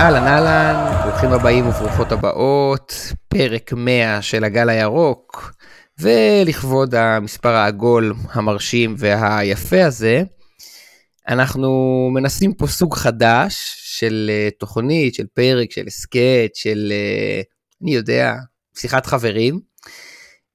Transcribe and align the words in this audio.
אהלן 0.00 0.26
אהלן, 0.26 1.02
ברוכים 1.04 1.32
הבאים 1.32 1.66
וברוכות 1.66 2.12
הבאות, 2.12 2.94
פרק 3.28 3.72
100 3.72 4.22
של 4.22 4.44
הגל 4.44 4.68
הירוק, 4.68 5.52
ולכבוד 5.98 6.94
המספר 6.94 7.48
העגול, 7.48 8.14
המרשים 8.32 8.94
והיפה 8.98 9.84
הזה, 9.84 10.22
אנחנו 11.28 11.70
מנסים 12.14 12.54
פה 12.54 12.66
סוג 12.66 12.94
חדש 12.94 13.74
של 13.76 14.30
אה, 14.32 14.48
תוכנית, 14.58 15.14
של 15.14 15.26
פרק, 15.34 15.72
של 15.72 15.86
הסכת, 15.86 16.50
של, 16.54 16.92
אה, 16.92 17.40
אני 17.82 17.94
יודע, 17.94 18.34
שיחת 18.78 19.06
חברים. 19.06 19.60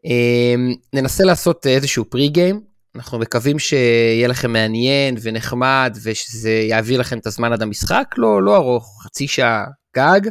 אה, 0.05 0.55
ננסה 0.93 1.23
לעשות 1.23 1.67
איזשהו 1.67 2.05
פרי 2.09 2.29
גיים, 2.29 2.61
אנחנו 2.95 3.19
מקווים 3.19 3.59
שיהיה 3.59 4.27
לכם 4.27 4.53
מעניין 4.53 5.15
ונחמד 5.21 5.97
ושזה 6.03 6.51
יעביר 6.51 6.99
לכם 6.99 7.17
את 7.17 7.27
הזמן 7.27 7.53
עד 7.53 7.61
המשחק, 7.61 8.15
לא, 8.17 8.43
לא 8.43 8.55
ארוך, 8.55 9.03
חצי 9.03 9.27
שעה 9.27 9.65
גג. 9.95 10.21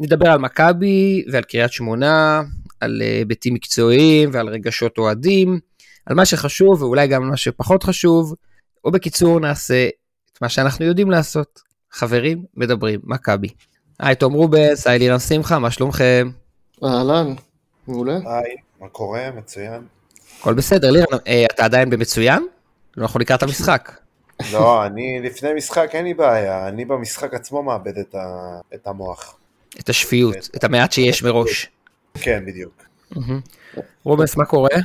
נדבר 0.00 0.30
על 0.30 0.38
מכבי 0.38 1.24
ועל 1.32 1.42
קריית 1.42 1.72
שמונה, 1.72 2.42
על 2.80 3.00
היבטים 3.00 3.54
מקצועיים 3.54 4.30
ועל 4.32 4.48
רגשות 4.48 4.98
אוהדים, 4.98 5.58
על 6.06 6.16
מה 6.16 6.26
שחשוב 6.26 6.82
ואולי 6.82 7.06
גם 7.06 7.22
על 7.22 7.28
מה 7.28 7.36
שפחות 7.36 7.82
חשוב, 7.82 8.34
או 8.84 8.90
בקיצור 8.90 9.40
נעשה 9.40 9.88
את 10.32 10.42
מה 10.42 10.48
שאנחנו 10.48 10.84
יודעים 10.84 11.10
לעשות. 11.10 11.60
חברים 11.90 12.44
מדברים, 12.56 13.00
מכבי. 13.04 13.48
היי, 14.00 14.14
תום 14.14 14.32
רובס, 14.32 14.86
היי 14.86 14.98
לירן 14.98 15.18
שמחה, 15.18 15.58
מה 15.58 15.70
שלומכם? 15.70 16.30
אהלן, 16.84 17.34
מעולה. 17.88 18.16
היי, 18.26 18.56
מה 18.80 18.88
קורה? 18.88 19.30
מצוין. 19.36 19.93
הכל 20.44 20.54
בסדר, 20.54 20.90
לירן, 20.90 21.18
אה, 21.26 21.44
אתה 21.54 21.64
עדיין 21.64 21.90
במצוין? 21.90 22.46
לא 22.96 23.04
יכול 23.04 23.20
לקראת 23.20 23.42
המשחק. 23.42 23.92
לא, 24.52 24.86
אני 24.86 25.20
לפני 25.22 25.48
משחק 25.56 25.90
אין 25.92 26.04
לי 26.04 26.14
בעיה, 26.14 26.68
אני 26.68 26.84
במשחק 26.84 27.34
עצמו 27.34 27.62
מאבד 27.62 27.98
את, 27.98 28.14
ה... 28.14 28.58
את 28.74 28.86
המוח. 28.86 29.36
את 29.80 29.88
השפיות, 29.88 30.48
את 30.56 30.64
המעט 30.64 30.92
שיש 30.92 31.22
מראש. 31.22 31.70
כן, 32.14 32.44
בדיוק. 32.46 32.72
רובס, 34.04 34.36
מה 34.36 34.44
קורה? 34.44 34.76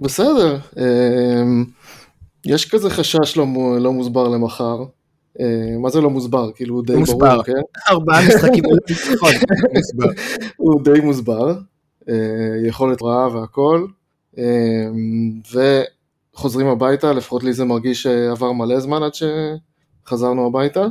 בסדר, 0.00 0.58
אמ, 0.76 1.64
יש 2.44 2.70
כזה 2.70 2.90
חשש 2.90 3.36
לא, 3.36 3.46
לא 3.80 3.92
מוסבר 3.92 4.28
למחר. 4.28 4.84
אה, 5.40 5.78
מה 5.78 5.90
זה 5.90 6.00
לא 6.00 6.10
מוסבר? 6.10 6.52
כאילו 6.52 6.74
הוא 6.74 6.84
די 6.86 6.96
מוסבר. 6.96 7.16
ברור, 7.18 7.42
כן? 7.42 7.52
ארבעה 7.88 8.28
משחקים 8.28 8.64
הוא 10.56 10.82
די 10.84 11.00
מוסבר, 11.00 11.54
אה, 12.08 12.14
יכולת 12.66 13.02
רעה 13.02 13.36
והכל, 13.36 13.86
וחוזרים 16.34 16.66
הביתה, 16.66 17.12
לפחות 17.12 17.44
לי 17.44 17.52
זה 17.52 17.64
מרגיש 17.64 18.02
שעבר 18.02 18.52
מלא 18.52 18.80
זמן 18.80 19.02
עד 19.02 19.12
שחזרנו 19.14 20.46
הביתה, 20.46 20.86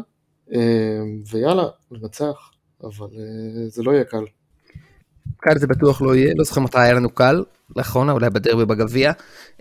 ויאללה, 1.32 1.68
לנצח, 1.92 2.52
אבל 2.84 3.08
זה 3.68 3.84
לא 3.84 3.92
יהיה 3.92 4.04
קל. 4.04 4.26
קל 5.38 5.58
זה 5.58 5.68
בטוח 5.68 6.02
לא 6.02 6.16
יהיה, 6.16 6.34
לא 6.38 6.44
זוכר 6.44 6.62
מתי 6.62 6.80
היה 6.80 6.94
לנו 6.94 7.10
קל, 7.10 7.44
לאחרונה, 7.76 8.12
אולי 8.12 8.30
בדרבי 8.30 8.66
בגביע. 8.66 9.12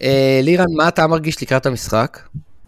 אה, 0.02 0.40
לירן, 0.42 0.64
מה 0.76 0.88
אתה 0.88 1.06
מרגיש 1.06 1.42
לקראת 1.42 1.66
המשחק? 1.66 2.18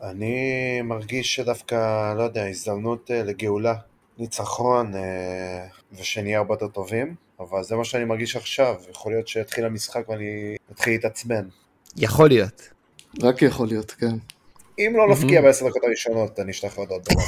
אני 0.03 0.83
מרגיש 0.83 1.35
שדווקא, 1.35 2.15
לא 2.15 2.23
יודע, 2.23 2.47
הזדמנות 2.47 3.11
אה, 3.11 3.23
לגאולה, 3.23 3.75
ניצחון, 4.19 4.95
אה, 4.95 5.67
ושנהיה 5.93 6.39
הרבה 6.39 6.55
יותר 6.55 6.69
טובים, 6.69 7.15
אבל 7.51 7.63
זה 7.63 7.77
מה 7.77 7.85
שאני 7.85 8.05
מרגיש 8.05 8.37
עכשיו, 8.37 8.75
יכול 8.91 9.13
להיות 9.13 9.29
שיתחיל 9.29 9.65
המשחק 9.65 10.09
ואני 10.09 10.57
אתחיל 10.73 10.93
להתעצבן. 10.93 11.45
יכול 11.97 12.29
להיות. 12.29 12.63
רק 13.23 13.43
יכול 13.43 13.67
להיות, 13.67 13.91
כן. 13.91 14.17
אם 14.79 14.93
לא 14.97 15.09
נפקיע 15.11 15.43
בעשר 15.43 15.69
דקות 15.69 15.85
הראשונות, 15.85 16.41
אני 16.41 16.51
אשלח 16.51 16.77
עוד 16.77 16.89
עוד 16.91 17.03
דבר. 17.03 17.23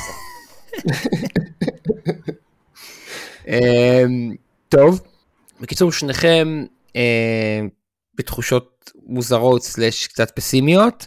טוב, 4.69 5.01
בקיצור, 5.61 5.93
שניכם 5.93 6.65
אה, 6.97 7.61
בתחושות 8.15 8.91
מוזרות 9.07 9.63
סלש 9.63 10.07
קצת 10.07 10.31
פסימיות. 10.31 11.07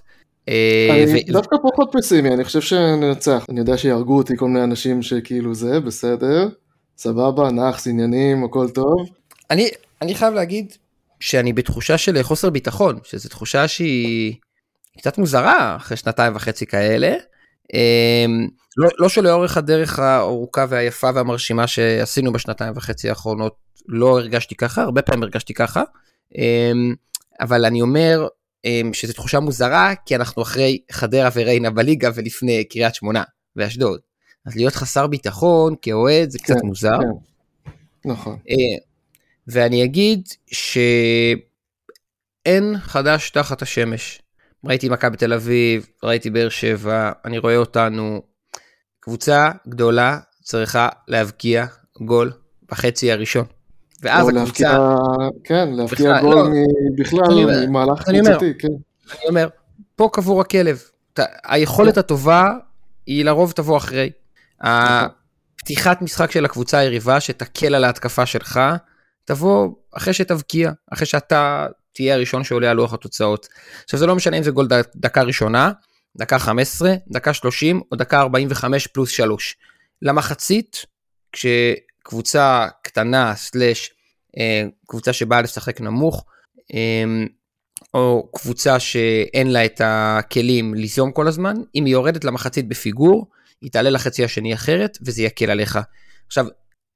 אה, 0.49 1.03
אני. 1.03 1.23
דווקא 1.23 1.55
פחות 1.71 1.89
פסימי, 1.93 2.29
אני 2.29 2.43
חושב 2.43 2.61
שננצח. 2.61 3.45
אני 3.49 3.59
יודע 3.59 3.77
שיהרגו 3.77 4.17
אותי 4.17 4.37
כל 4.37 4.47
מיני 4.47 4.63
אנשים 4.63 5.01
שכאילו 5.01 5.55
זה, 5.55 5.79
בסדר, 5.79 6.49
סבבה, 6.97 7.51
נאחס, 7.51 7.87
עניינים, 7.87 8.43
הכל 8.43 8.69
טוב. 8.69 9.09
אני, 9.51 9.69
אני 10.01 10.15
חייב 10.15 10.33
להגיד 10.33 10.73
שאני 11.19 11.53
בתחושה 11.53 11.97
של 11.97 12.23
חוסר 12.23 12.49
ביטחון, 12.49 12.99
שזו 13.03 13.29
תחושה 13.29 13.67
שהיא 13.67 14.35
קצת 14.97 15.17
מוזרה 15.17 15.75
אחרי 15.75 15.97
שנתיים 15.97 16.35
וחצי 16.35 16.65
כאלה. 16.65 17.15
אה, 17.73 18.25
לא, 18.77 18.89
לא 18.97 19.09
שלאורך 19.09 19.57
הדרך 19.57 19.99
הארוכה 19.99 20.65
והיפה 20.69 21.09
והמרשימה 21.15 21.67
שעשינו 21.67 22.33
בשנתיים 22.33 22.73
וחצי 22.75 23.09
האחרונות 23.09 23.55
לא 23.87 24.19
הרגשתי 24.19 24.55
ככה, 24.55 24.81
הרבה 24.81 25.01
פעמים 25.01 25.23
הרגשתי 25.23 25.53
ככה, 25.53 25.83
אמ, 26.37 26.95
אבל 27.41 27.65
אני 27.65 27.81
אומר 27.81 28.27
אמ, 28.65 28.93
שזו 28.93 29.13
תחושה 29.13 29.39
מוזרה, 29.39 29.93
כי 30.05 30.15
אנחנו 30.15 30.41
אחרי 30.41 30.79
חדרה 30.91 31.29
וריינה 31.33 31.69
בליגה 31.69 32.09
ולפני 32.15 32.63
קריית 32.63 32.95
שמונה 32.95 33.23
ואשדוד. 33.55 33.99
אז 34.47 34.55
להיות 34.55 34.75
חסר 34.75 35.07
ביטחון 35.07 35.75
כאוהד 35.81 36.29
זה 36.29 36.39
קצת 36.39 36.55
כן, 36.61 36.67
מוזר. 36.67 36.97
כן. 36.99 37.07
נכון. 38.09 38.37
אה, 38.49 38.55
ואני 39.47 39.83
אגיד 39.83 40.27
שאין 40.47 41.35
חדש 42.79 43.29
תחת 43.29 43.61
השמש. 43.61 44.21
ראיתי 44.65 44.89
מכבי 44.89 45.17
תל 45.17 45.33
אביב, 45.33 45.87
ראיתי 46.03 46.29
באר 46.29 46.49
שבע, 46.49 47.11
אני 47.25 47.37
רואה 47.37 47.57
אותנו. 47.57 48.21
קבוצה 48.99 49.51
גדולה 49.67 50.19
צריכה 50.43 50.89
להבקיע 51.07 51.65
גול 52.01 52.31
בחצי 52.71 53.11
הראשון. 53.11 53.45
ואז 54.01 54.29
הקבוצה... 54.29 54.43
להפקיע, 54.43 54.77
כן, 55.43 55.73
להפקיע 55.73 56.21
גול 56.21 56.35
לא, 56.35 56.43
בכלל 56.97 57.67
ממהלך 57.67 58.03
קבוצתי, 58.03 58.53
כן. 58.59 58.67
אני 59.11 59.27
אומר, 59.29 59.47
פה 59.95 60.09
קבור 60.13 60.41
הכלב. 60.41 60.81
היכולת 61.43 61.93
כן. 61.93 61.99
הטובה 61.99 62.51
היא 63.05 63.25
לרוב 63.25 63.51
תבוא 63.51 63.77
אחרי. 63.77 64.09
הפתיחת 64.61 66.01
משחק 66.01 66.31
של 66.31 66.45
הקבוצה 66.45 66.77
היריבה 66.77 67.19
שתקל 67.19 67.75
על 67.75 67.83
ההתקפה 67.83 68.25
שלך, 68.25 68.59
תבוא 69.25 69.69
אחרי 69.91 70.13
שתבקיע, 70.13 70.71
אחרי 70.93 71.05
שאתה 71.05 71.67
תהיה 71.93 72.13
הראשון 72.13 72.43
שעולה 72.43 72.71
על 72.71 72.77
לוח 72.77 72.93
התוצאות. 72.93 73.47
עכשיו 73.83 73.99
זה 73.99 74.05
לא 74.05 74.15
משנה 74.15 74.37
אם 74.37 74.43
זה 74.43 74.51
גול 74.51 74.67
דקה 74.95 75.21
ראשונה, 75.21 75.71
דקה 76.17 76.39
15, 76.39 76.93
דקה 77.07 77.33
30 77.33 77.81
או 77.91 77.97
דקה 77.97 78.19
45 78.19 78.87
פלוס 78.87 79.09
3. 79.09 79.55
למחצית, 80.01 80.85
כש... 81.31 81.45
קבוצה 82.07 82.67
קטנה, 82.81 83.35
סלאש, 83.35 83.91
אה, 84.37 84.63
קבוצה 84.87 85.13
שבאה 85.13 85.41
לשחק 85.41 85.81
נמוך, 85.81 86.25
אה, 86.73 87.03
או 87.93 88.29
קבוצה 88.35 88.79
שאין 88.79 89.51
לה 89.51 89.65
את 89.65 89.81
הכלים 89.83 90.73
ליזום 90.73 91.11
כל 91.11 91.27
הזמן, 91.27 91.55
אם 91.75 91.85
היא 91.85 91.93
יורדת 91.93 92.23
למחצית 92.23 92.67
בפיגור, 92.67 93.27
היא 93.61 93.71
תעלה 93.71 93.89
לחצי 93.89 94.23
השני 94.23 94.53
אחרת, 94.53 94.97
וזה 95.01 95.23
יקל 95.23 95.51
עליך. 95.51 95.79
עכשיו, 96.27 96.45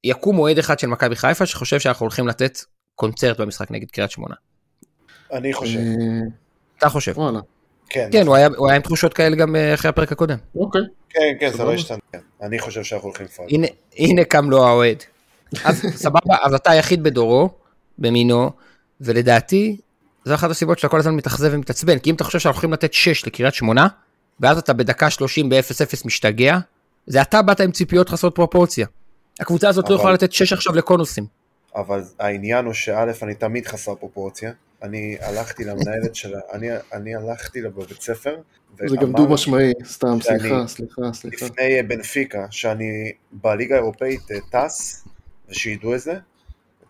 יקום 0.04 0.38
אוהד 0.38 0.58
אחד 0.58 0.78
של 0.78 0.86
מכבי 0.86 1.16
חיפה 1.16 1.46
שחושב 1.46 1.78
שאנחנו 1.78 2.04
הולכים 2.04 2.28
לתת 2.28 2.58
קונצרט 2.94 3.40
במשחק 3.40 3.70
נגד 3.70 3.90
קריית 3.90 4.10
שמונה. 4.10 4.34
אני 5.32 5.52
חושב. 5.52 5.78
אתה 6.78 6.88
חושב. 6.88 7.12
וואלה. 7.16 7.40
כן, 7.88 8.08
כן 8.12 8.26
הוא, 8.26 8.36
היה, 8.36 8.48
הוא 8.56 8.68
היה 8.68 8.76
עם 8.76 8.82
תחושות 8.82 9.14
כאלה 9.14 9.36
גם 9.36 9.56
אה, 9.56 9.74
אחרי 9.74 9.88
הפרק 9.88 10.12
הקודם. 10.12 10.38
אוקיי. 10.56 10.82
כן, 11.08 11.20
כן, 11.40 11.50
זה 11.52 11.64
לא 11.64 11.72
השתנה. 11.72 11.98
אני 12.42 12.58
חושב 12.58 12.82
שאנחנו 12.82 13.08
הולכים 13.08 13.26
לפעול. 13.26 13.48
הנה, 13.50 13.66
הנה 13.98 14.24
קם 14.24 14.50
לו 14.50 14.66
האוהד. 14.66 15.02
אז 15.64 15.82
סבבה, 15.94 16.36
אז 16.42 16.54
אתה 16.54 16.70
היחיד 16.70 17.02
בדורו, 17.02 17.50
במינו, 17.98 18.50
ולדעתי, 19.00 19.76
זו 20.24 20.34
אחת 20.34 20.50
הסיבות 20.50 20.78
שאתה 20.78 20.88
כל 20.88 20.98
הזמן 20.98 21.14
מתאכזב 21.14 21.50
ומתעצבן, 21.52 21.98
כי 21.98 22.10
אם 22.10 22.14
אתה 22.14 22.24
חושב 22.24 22.38
שאנחנו 22.38 22.56
הולכים 22.56 22.72
לתת 22.72 22.92
6 22.92 23.26
לקריית 23.26 23.54
שמונה, 23.54 23.86
ואז 24.42 24.58
אתה 24.58 24.72
בדקה 24.72 25.10
30 25.10 25.48
ב-0-0 25.48 26.06
משתגע, 26.06 26.58
זה 27.06 27.22
אתה 27.22 27.42
באת 27.42 27.60
עם 27.60 27.72
ציפיות 27.72 28.08
חסרות 28.08 28.34
פרופורציה. 28.34 28.86
הקבוצה 29.40 29.68
הזאת 29.68 29.84
לא 29.84 29.88
אבל... 29.88 29.94
לא 29.94 29.98
יכולה 29.98 30.14
לתת 30.14 30.32
6 30.32 30.52
עכשיו 30.52 30.74
לקונוסים. 30.74 31.26
אבל 31.76 32.02
העניין 32.18 32.64
הוא 32.64 32.72
שא', 32.72 33.12
אני 33.22 33.34
תמיד 33.34 33.66
חסר 33.66 33.94
פרופורציה. 33.94 34.52
אני 34.82 35.16
הלכתי 35.20 35.64
למנהלת 35.64 36.14
שלה, 36.14 36.38
אני, 36.52 36.68
אני 36.92 37.14
הלכתי 37.14 37.60
לה 37.60 37.68
בבית 37.68 38.02
ספר. 38.02 38.36
זה 38.86 38.96
גם 38.96 39.12
דו 39.12 39.28
משמעי, 39.28 39.72
סתם, 39.84 40.18
סליחה, 40.22 40.66
סליחה, 40.66 41.12
סליחה. 41.12 41.46
לפני 41.46 41.82
בנפיקה, 41.82 42.46
שאני 42.50 43.12
בליגה 43.32 43.74
האירופאית 43.74 44.30
אה, 44.30 44.36
טס, 44.50 45.04
ושידעו 45.48 45.94
את 45.94 46.00
זה. 46.00 46.14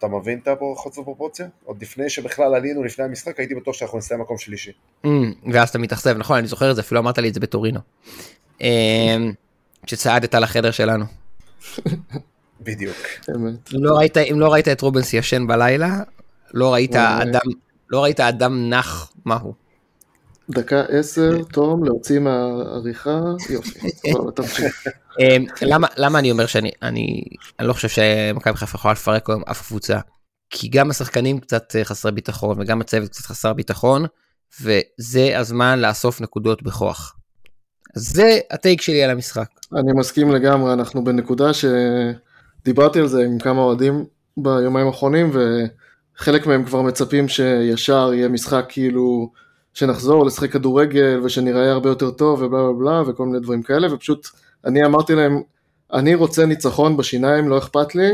אתה 0.05 0.11
מבין 0.11 0.39
את 0.39 0.49
החוסר 0.77 1.03
פרופורציה? 1.03 1.47
עוד 1.65 1.83
לפני 1.83 2.11
שבכלל 2.11 2.55
עלינו, 2.55 2.85
לפני 2.85 3.05
המשחק, 3.05 3.39
הייתי 3.39 3.55
בטוח 3.55 3.75
שאנחנו 3.75 3.99
נסיים 3.99 4.21
מקום 4.21 4.39
שלישי. 4.39 4.73
Mm, 5.07 5.09
ואז 5.53 5.69
אתה 5.69 5.79
מתאכזב, 5.79 6.17
נכון, 6.19 6.39
אני 6.39 6.47
זוכר 6.47 6.71
את 6.71 6.77
זה, 6.77 6.83
אפילו 6.83 7.01
אמרת 7.01 7.19
לי 7.19 7.29
את 7.29 7.35
זה 7.35 7.41
בטורינו. 7.41 7.81
אמ, 8.61 9.33
כשצעדת 9.87 10.35
לחדר 10.35 10.71
שלנו. 10.71 11.05
בדיוק. 12.61 12.97
אם 13.29 13.85
לא 13.85 13.97
ראית, 13.97 14.17
אם 14.17 14.41
לא 14.41 14.53
ראית 14.53 14.69
את 14.69 14.81
רובנס 14.81 15.15
ישן 15.15 15.47
בלילה, 15.47 16.01
לא 16.55 16.75
ראית 16.75 16.97
אדם, 16.97 17.53
לא 17.91 18.03
ראית 18.03 18.21
אדם 18.21 18.71
נח 18.71 19.13
מהו. 19.25 19.62
דקה 20.50 20.83
עשר, 20.89 21.43
תום, 21.53 21.85
להוציא 21.85 22.19
מהעריכה, 22.19 23.21
יופי, 23.50 23.79
אמ, 25.21 25.44
למה 25.97 26.19
אני 26.19 26.31
אומר 26.31 26.47
שאני 26.47 26.71
אני 26.83 27.25
לא 27.61 27.73
חושב 27.73 27.89
שמכבי 27.89 28.56
חיפה 28.56 28.77
יכולה 28.77 28.93
לפרק 28.93 29.31
היום 29.31 29.43
אף 29.50 29.67
קבוצה? 29.67 29.99
כי 30.50 30.69
גם 30.69 30.91
השחקנים 30.91 31.39
קצת 31.39 31.77
חסרי 31.85 32.12
ביטחון 32.12 32.61
וגם 32.61 32.81
הצוות 32.81 33.11
קצת 33.11 33.25
חסר 33.25 33.53
ביטחון, 33.53 34.06
וזה 34.61 35.39
הזמן 35.39 35.79
לאסוף 35.79 36.21
נקודות 36.21 36.62
בכוח. 36.62 37.17
זה 37.94 38.39
הטייק 38.50 38.81
שלי 38.81 39.03
על 39.03 39.11
המשחק. 39.11 39.49
אני 39.73 39.93
מסכים 39.93 40.31
לגמרי, 40.31 40.73
אנחנו 40.73 41.05
בנקודה 41.05 41.50
שדיברתי 41.53 43.00
על 43.00 43.06
זה 43.06 43.25
עם 43.25 43.39
כמה 43.39 43.61
אוהדים 43.61 44.05
ביומיים 44.37 44.87
האחרונים, 44.87 45.31
וחלק 45.33 46.47
מהם 46.47 46.65
כבר 46.65 46.83
מצפים 46.83 47.29
שישר 47.29 48.11
יהיה 48.15 48.29
משחק 48.29 48.65
כאילו 48.69 49.33
שנחזור 49.75 50.27
לשחק 50.27 50.53
כדורגל 50.53 51.21
ושנראה 51.25 51.73
הרבה 51.73 51.89
יותר 51.89 52.11
טוב 52.11 52.43
ובלה 52.43 52.63
בלה 52.63 52.73
בלה 52.73 53.11
וכל 53.11 53.27
מיני 53.27 53.41
דברים 53.41 53.63
כאלה, 53.63 53.95
ופשוט 53.95 54.27
אני 54.65 54.85
אמרתי 54.85 55.15
להם, 55.15 55.43
אני 55.93 56.15
רוצה 56.15 56.47
ניצחון 56.47 56.97
בשיניים, 56.97 57.49
לא 57.49 57.59
אכפת 57.59 57.95
לי, 57.95 58.11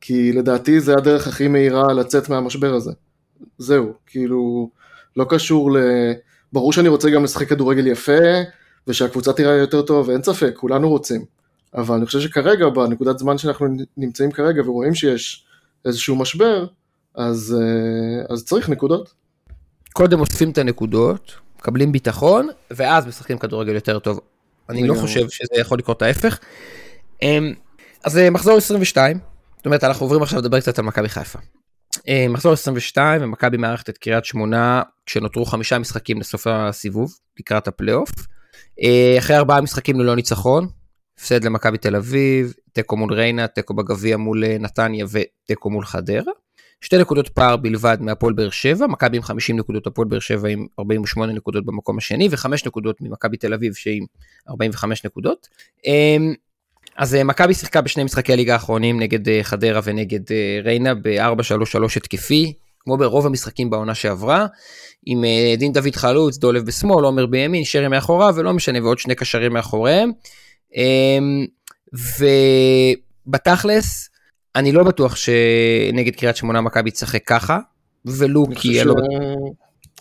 כי 0.00 0.32
לדעתי 0.32 0.80
זה 0.80 0.92
הדרך 0.92 1.26
הכי 1.26 1.48
מהירה 1.48 1.92
לצאת 1.92 2.28
מהמשבר 2.28 2.74
הזה. 2.74 2.92
זהו, 3.58 3.92
כאילו, 4.06 4.70
לא 5.16 5.26
קשור 5.28 5.72
ל... 5.72 5.78
ברור 6.52 6.72
שאני 6.72 6.88
רוצה 6.88 7.10
גם 7.10 7.24
לשחק 7.24 7.48
כדורגל 7.48 7.86
יפה, 7.86 8.18
ושהקבוצה 8.86 9.32
תראה 9.32 9.54
יותר 9.54 9.82
טוב, 9.82 10.10
אין 10.10 10.22
ספק, 10.22 10.52
כולנו 10.56 10.88
רוצים. 10.88 11.24
אבל 11.74 11.96
אני 11.96 12.06
חושב 12.06 12.20
שכרגע, 12.20 12.68
בנקודת 12.68 13.18
זמן 13.18 13.38
שאנחנו 13.38 13.66
נמצאים 13.96 14.32
כרגע 14.32 14.62
ורואים 14.66 14.94
שיש 14.94 15.44
איזשהו 15.84 16.16
משבר, 16.16 16.66
אז, 17.14 17.56
אה, 17.60 18.34
אז 18.34 18.44
צריך 18.44 18.68
נקודות. 18.68 19.12
קודם 19.96 20.20
אוספים 20.20 20.50
את 20.50 20.58
הנקודות, 20.58 21.34
מקבלים 21.58 21.92
ביטחון, 21.92 22.48
ואז 22.70 23.06
משחקים 23.06 23.38
כדורגל 23.38 23.74
יותר 23.74 23.98
טוב. 23.98 24.20
אני 24.68 24.88
לא 24.88 24.94
חושב 24.94 25.28
שזה 25.28 25.60
יכול 25.60 25.78
לקרות 25.78 26.02
ההפך. 26.02 26.38
אמ, 27.22 27.52
אז 28.04 28.18
אה, 28.18 28.30
מחזור 28.30 28.56
22, 28.56 29.18
זאת 29.56 29.66
אומרת 29.66 29.84
אנחנו 29.84 30.04
עוברים 30.04 30.22
עכשיו 30.22 30.38
לדבר 30.38 30.60
קצת 30.60 30.78
על 30.78 30.84
מכבי 30.84 31.08
חיפה. 31.08 31.38
אה, 32.08 32.26
מחזור 32.28 32.52
22 32.52 33.22
ומכבי 33.22 33.56
מארחת 33.56 33.88
את 33.88 33.98
קריית 33.98 34.24
שמונה 34.24 34.82
כשנותרו 35.06 35.44
חמישה 35.44 35.78
משחקים 35.78 36.20
לסוף 36.20 36.46
הסיבוב 36.46 37.14
לקראת 37.40 37.68
הפלייאוף. 37.68 38.10
אה, 38.82 39.14
אחרי 39.18 39.36
ארבעה 39.36 39.60
משחקים 39.60 40.00
ללא 40.00 40.16
ניצחון, 40.16 40.68
הפסד 41.18 41.44
למכבי 41.44 41.78
תל 41.78 41.96
אביב, 41.96 42.52
תיקו 42.72 42.96
מול 42.96 43.14
ריינה, 43.14 43.46
תיקו 43.46 43.74
בגביע 43.74 44.16
מול 44.16 44.44
אה, 44.44 44.56
נתניה 44.60 45.06
ותיקו 45.10 45.70
מול 45.70 45.84
חדרה. 45.84 46.32
שתי 46.80 46.98
נקודות 46.98 47.28
פער 47.28 47.56
בלבד 47.56 47.96
מהפועל 48.00 48.32
באר 48.32 48.50
שבע, 48.50 48.86
מכבי 48.86 49.16
עם 49.16 49.22
50 49.22 49.58
נקודות, 49.58 49.86
הפועל 49.86 50.08
באר 50.08 50.18
שבע 50.18 50.48
עם 50.48 50.66
48 50.78 51.32
נקודות 51.32 51.66
במקום 51.66 51.98
השני, 51.98 52.28
וחמש 52.30 52.66
נקודות 52.66 53.00
ממכבי 53.00 53.36
תל 53.36 53.54
אביב 53.54 53.74
שעם 53.74 54.04
45 54.48 55.04
נקודות. 55.04 55.48
אמ, 55.86 56.34
אז 56.96 57.14
מכבי 57.14 57.54
שיחקה 57.54 57.80
בשני 57.80 58.04
משחקי 58.04 58.32
הליגה 58.32 58.52
האחרונים 58.52 59.00
נגד 59.00 59.42
חדרה 59.42 59.80
ונגד 59.84 60.20
ריינה 60.64 60.94
ב-4-3-3 60.94 61.96
התקפי, 61.96 62.52
כמו 62.80 62.96
ברוב 62.96 63.26
המשחקים 63.26 63.70
בעונה 63.70 63.94
שעברה, 63.94 64.46
עם 65.06 65.24
אה, 65.24 65.54
דין 65.58 65.72
דוד 65.72 65.96
חלוץ, 65.96 66.38
דולב 66.38 66.66
בשמאל, 66.66 67.04
עומר 67.04 67.26
בימין, 67.26 67.64
שרי 67.64 67.88
מאחוריו, 67.88 68.34
ולא 68.36 68.52
משנה, 68.52 68.82
ועוד 68.82 68.98
שני 68.98 69.14
קשרים 69.14 69.52
מאחוריהם. 69.52 70.12
אמ, 70.76 71.46
ובתכלס, 73.26 74.10
אני 74.56 74.72
לא 74.72 74.84
בטוח 74.84 75.16
שנגד 75.16 76.16
קריית 76.16 76.36
שמונה 76.36 76.60
מכבי 76.60 76.90
תשחק 76.90 77.24
ככה, 77.26 77.58
ולו 78.04 78.46
כי... 78.54 78.74
ש... 78.74 78.78
לא... 78.78 78.94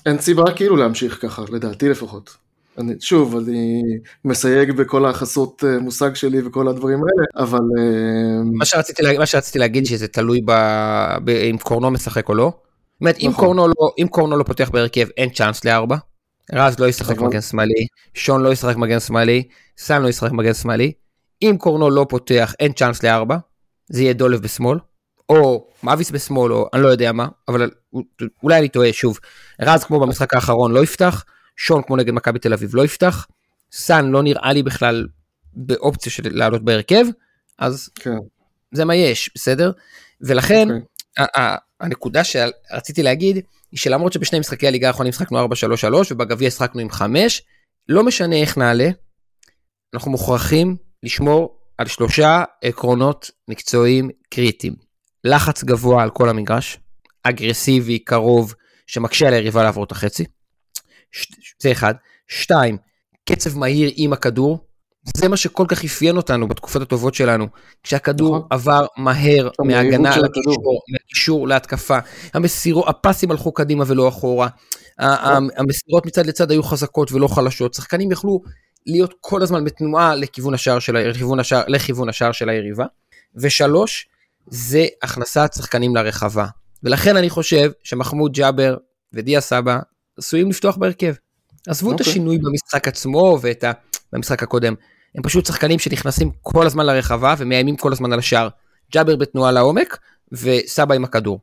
אין 0.05 0.19
סיבה 0.19 0.43
כאילו 0.55 0.75
להמשיך 0.75 1.21
ככה, 1.21 1.43
לדעתי 1.51 1.89
לפחות. 1.89 2.37
אני, 2.77 2.93
שוב, 2.99 3.35
אני 3.35 3.81
מסייג 4.25 4.71
בכל 4.71 5.05
החסות 5.05 5.63
אה, 5.67 5.79
מושג 5.79 6.15
שלי 6.15 6.41
וכל 6.47 6.67
הדברים 6.67 6.99
האלה, 6.99 7.47
אבל... 7.47 7.59
אה, 7.79 8.43
מה 8.53 8.65
שרציתי, 8.65 9.03
לה, 9.03 9.19
מה 9.19 9.25
שרציתי 9.25 9.59
להגיד 9.59 9.85
שזה 9.85 10.07
תלוי 10.07 10.41
ב, 10.45 10.51
ב, 11.23 11.29
אם 11.29 11.57
קורנו 11.63 11.91
משחק 11.91 12.29
או 12.29 12.33
לא. 12.33 12.51
זאת 12.53 13.01
אומרת, 13.01 13.15
אם, 13.19 13.29
נכון. 13.29 13.45
קורנו 13.45 13.67
לא, 13.67 13.91
אם 13.97 14.07
קורנו 14.07 14.37
לא 14.37 14.43
פותח 14.43 14.69
בהרכב, 14.69 15.07
אין 15.17 15.29
צ'אנס 15.29 15.65
לארבע. 15.65 15.95
רז 16.53 16.79
לא 16.79 16.85
ישחק 16.85 17.15
נכון. 17.15 17.27
מגן 17.27 17.41
שמאלי, 17.41 17.87
שון 18.13 18.43
לא 18.43 18.49
ישחק 18.49 18.75
מגן 18.75 18.99
שמאלי, 18.99 19.43
סאן 19.77 20.01
לא 20.01 20.07
ישחק 20.07 20.31
מגן 20.31 20.53
שמאלי. 20.53 20.91
אם 21.41 21.55
קורנו 21.59 21.89
לא 21.89 22.05
פותח, 22.09 22.53
אין 22.59 22.73
צ'אנס 22.73 23.03
לארבע. 23.03 23.37
זה 23.89 24.01
יהיה 24.01 24.13
דולב 24.13 24.41
בשמאל, 24.41 24.79
או 25.29 25.67
מאביס 25.83 26.11
בשמאל, 26.11 26.53
או 26.53 26.69
אני 26.73 26.83
לא 26.83 26.87
יודע 26.87 27.11
מה, 27.11 27.27
אבל 27.47 27.69
אולי 28.43 28.59
אני 28.59 28.69
טועה 28.69 28.93
שוב. 28.93 29.19
רז 29.61 29.83
כמו 29.83 29.99
במשחק 29.99 30.33
האחרון 30.33 30.71
לא 30.71 30.83
יפתח, 30.83 31.25
שון 31.57 31.81
כמו 31.83 31.95
נגד 31.95 32.13
מכבי 32.13 32.39
תל 32.39 32.53
אביב 32.53 32.75
לא 32.75 32.85
יפתח, 32.85 33.27
סאן 33.71 34.11
לא 34.11 34.23
נראה 34.23 34.53
לי 34.53 34.63
בכלל 34.63 35.07
באופציה 35.53 36.11
של 36.11 36.23
לעלות 36.31 36.65
בהרכב, 36.65 37.05
אז 37.59 37.89
כן. 37.95 38.17
זה 38.71 38.85
מה 38.85 38.95
יש, 38.95 39.29
בסדר? 39.35 39.71
ולכן, 40.21 40.67
okay. 40.69 41.21
אוקיי. 41.21 41.55
הנקודה 41.79 42.23
שרציתי 42.23 43.03
להגיד, 43.03 43.35
היא 43.71 43.79
שלמרות 43.79 44.13
שבשני 44.13 44.39
משחקי 44.39 44.67
הליגה 44.67 44.87
האחרונים 44.87 45.13
שחקנו 45.13 45.45
4-3-3 45.45 45.47
ובגביע 46.11 46.51
שחקנו 46.51 46.81
עם 46.81 46.89
5, 46.89 47.41
לא 47.89 48.03
משנה 48.03 48.35
איך 48.35 48.57
נעלה, 48.57 48.89
אנחנו 49.93 50.11
מוכרחים 50.11 50.75
לשמור 51.03 51.57
על 51.77 51.87
שלושה 51.87 52.43
עקרונות 52.61 53.31
מקצועיים 53.47 54.09
קריטיים. 54.29 54.73
לחץ 55.23 55.63
גבוה 55.63 56.03
על 56.03 56.09
כל 56.09 56.29
המגרש, 56.29 56.79
אגרסיבי, 57.23 57.99
קרוב, 57.99 58.53
שמקשה 58.87 59.27
על 59.27 59.33
היריבה 59.33 59.63
לעבור 59.63 59.83
את 59.83 59.91
החצי. 59.91 60.25
זה 61.61 61.71
אחד. 61.71 61.93
שתיים, 62.27 62.77
קצב 63.29 63.57
מהיר 63.57 63.91
עם 63.95 64.13
הכדור, 64.13 64.67
זה 65.17 65.27
מה 65.27 65.37
שכל 65.37 65.65
כך 65.67 65.83
אפיין 65.83 66.17
אותנו 66.17 66.47
בתקופות 66.47 66.81
הטובות 66.81 67.15
שלנו, 67.15 67.47
כשהכדור 67.83 68.37
נכון. 68.37 68.47
עבר 68.49 68.85
מהר 68.97 69.49
מהגנה 69.59 70.17
לקישור, 70.17 70.81
מהקישור 70.91 71.47
להתקפה, 71.47 71.97
המסירו, 72.33 72.89
הפסים 72.89 73.31
הלכו 73.31 73.51
קדימה 73.51 73.83
ולא 73.87 74.07
אחורה, 74.07 74.47
נכון. 74.99 75.47
המסירות 75.57 76.05
מצד 76.05 76.25
לצד 76.25 76.51
היו 76.51 76.63
חזקות 76.63 77.11
ולא 77.11 77.27
חלשות, 77.27 77.73
שחקנים 77.73 78.11
יכלו 78.11 78.41
להיות 78.85 79.13
כל 79.21 79.41
הזמן 79.41 79.63
בתנועה 79.63 80.15
לכיוון 80.15 80.53
השער 80.53 80.79
של, 80.79 80.97
לכיוון 80.97 81.39
השער, 81.39 81.63
לכיוון 81.67 82.09
השער 82.09 82.31
של 82.31 82.49
היריבה, 82.49 82.85
ושלוש, 83.35 84.07
זה 84.47 84.85
הכנסת 85.01 85.53
שחקנים 85.55 85.95
לרחבה, 85.95 86.45
ולכן 86.83 87.17
אני 87.17 87.29
חושב 87.29 87.71
שמחמוד 87.83 88.33
ג'אבר 88.33 88.77
ודיה 89.13 89.41
סבא 89.41 89.79
עשויים 90.17 90.49
לפתוח 90.49 90.77
בהרכב. 90.77 91.13
עזבו 91.67 91.91
okay. 91.91 91.95
את 91.95 91.99
אוקיי. 91.99 92.11
השינוי 92.11 92.37
במשחק 92.37 92.87
עצמו 92.87 93.39
ואת 93.41 93.63
ה... 93.63 93.71
במשחק 94.13 94.43
הקודם. 94.43 94.73
הם 95.15 95.23
פשוט 95.23 95.45
שחקנים 95.45 95.79
שנכנסים 95.79 96.31
כל 96.41 96.65
הזמן 96.65 96.85
לרחבה 96.85 97.35
ומאיימים 97.37 97.75
כל 97.75 97.91
הזמן 97.91 98.13
על 98.13 98.19
השער. 98.19 98.49
ג'אבר 98.93 99.15
בתנועה 99.15 99.51
לעומק 99.51 99.97
וסבא 100.31 100.95
עם 100.95 101.03
הכדור. 101.03 101.39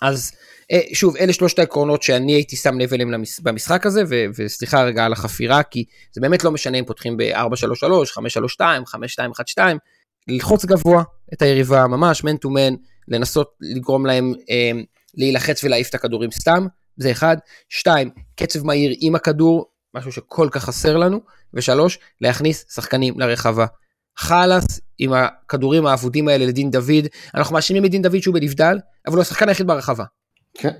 אז 0.00 0.32
אה, 0.72 0.80
שוב, 0.92 1.16
אלה 1.16 1.32
שלושת 1.32 1.58
העקרונות 1.58 2.02
שאני 2.02 2.32
הייתי 2.32 2.56
שם 2.56 2.78
לב 2.78 2.94
אליהם 2.94 3.22
במשחק 3.42 3.86
הזה, 3.86 4.02
ו- 4.08 4.24
וסליחה 4.38 4.82
רגע 4.82 5.04
על 5.04 5.12
החפירה, 5.12 5.62
כי 5.62 5.84
זה 6.12 6.20
באמת 6.20 6.44
לא 6.44 6.50
משנה 6.50 6.78
אם 6.78 6.84
פותחים 6.84 7.16
ב-4-3-3, 7.16 7.84
5-3-2, 8.60 8.62
5-2-1-2, 9.58 9.60
ללחוץ 10.28 10.64
גבוה 10.64 11.02
את 11.32 11.42
היריבה 11.42 11.86
ממש, 11.86 12.24
מן 12.24 12.36
טו 12.36 12.50
מן, 12.50 12.74
לנסות 13.08 13.52
לגרום 13.60 14.06
להם 14.06 14.34
אה, 14.50 14.70
להילחץ 15.14 15.64
ולהעיף 15.64 15.88
את 15.88 15.94
הכדורים 15.94 16.30
סתם, 16.30 16.66
זה 16.96 17.10
אחד. 17.10 17.36
שתיים, 17.68 18.10
קצב 18.36 18.66
מהיר 18.66 18.94
עם 19.00 19.14
הכדור, 19.14 19.70
משהו 19.94 20.12
שכל 20.12 20.48
כך 20.52 20.64
חסר 20.64 20.96
לנו. 20.96 21.20
ושלוש, 21.54 21.98
להכניס 22.20 22.64
שחקנים 22.74 23.20
לרחבה. 23.20 23.66
חלאס 24.20 24.80
עם 24.98 25.12
הכדורים 25.12 25.86
האבודים 25.86 26.28
האלה 26.28 26.46
לדין 26.46 26.70
דוד, 26.70 27.06
אנחנו 27.34 27.54
מאשימים 27.54 27.84
את 27.84 27.90
דין 27.90 28.02
דוד 28.02 28.20
שהוא 28.20 28.34
בנבדל, 28.34 28.78
אבל 29.06 29.14
הוא 29.14 29.22
השחקן 29.22 29.48
היחיד 29.48 29.66
ברחבה. 29.66 30.04
כן, 30.54 30.70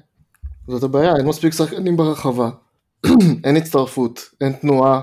זאת 0.69 0.83
הבעיה, 0.83 1.17
אין 1.17 1.27
מספיק 1.27 1.53
שחקנים 1.53 1.97
ברחבה, 1.97 2.51
אין 3.45 3.57
הצטרפות, 3.57 4.31
אין 4.41 4.53
תנועה, 4.53 5.01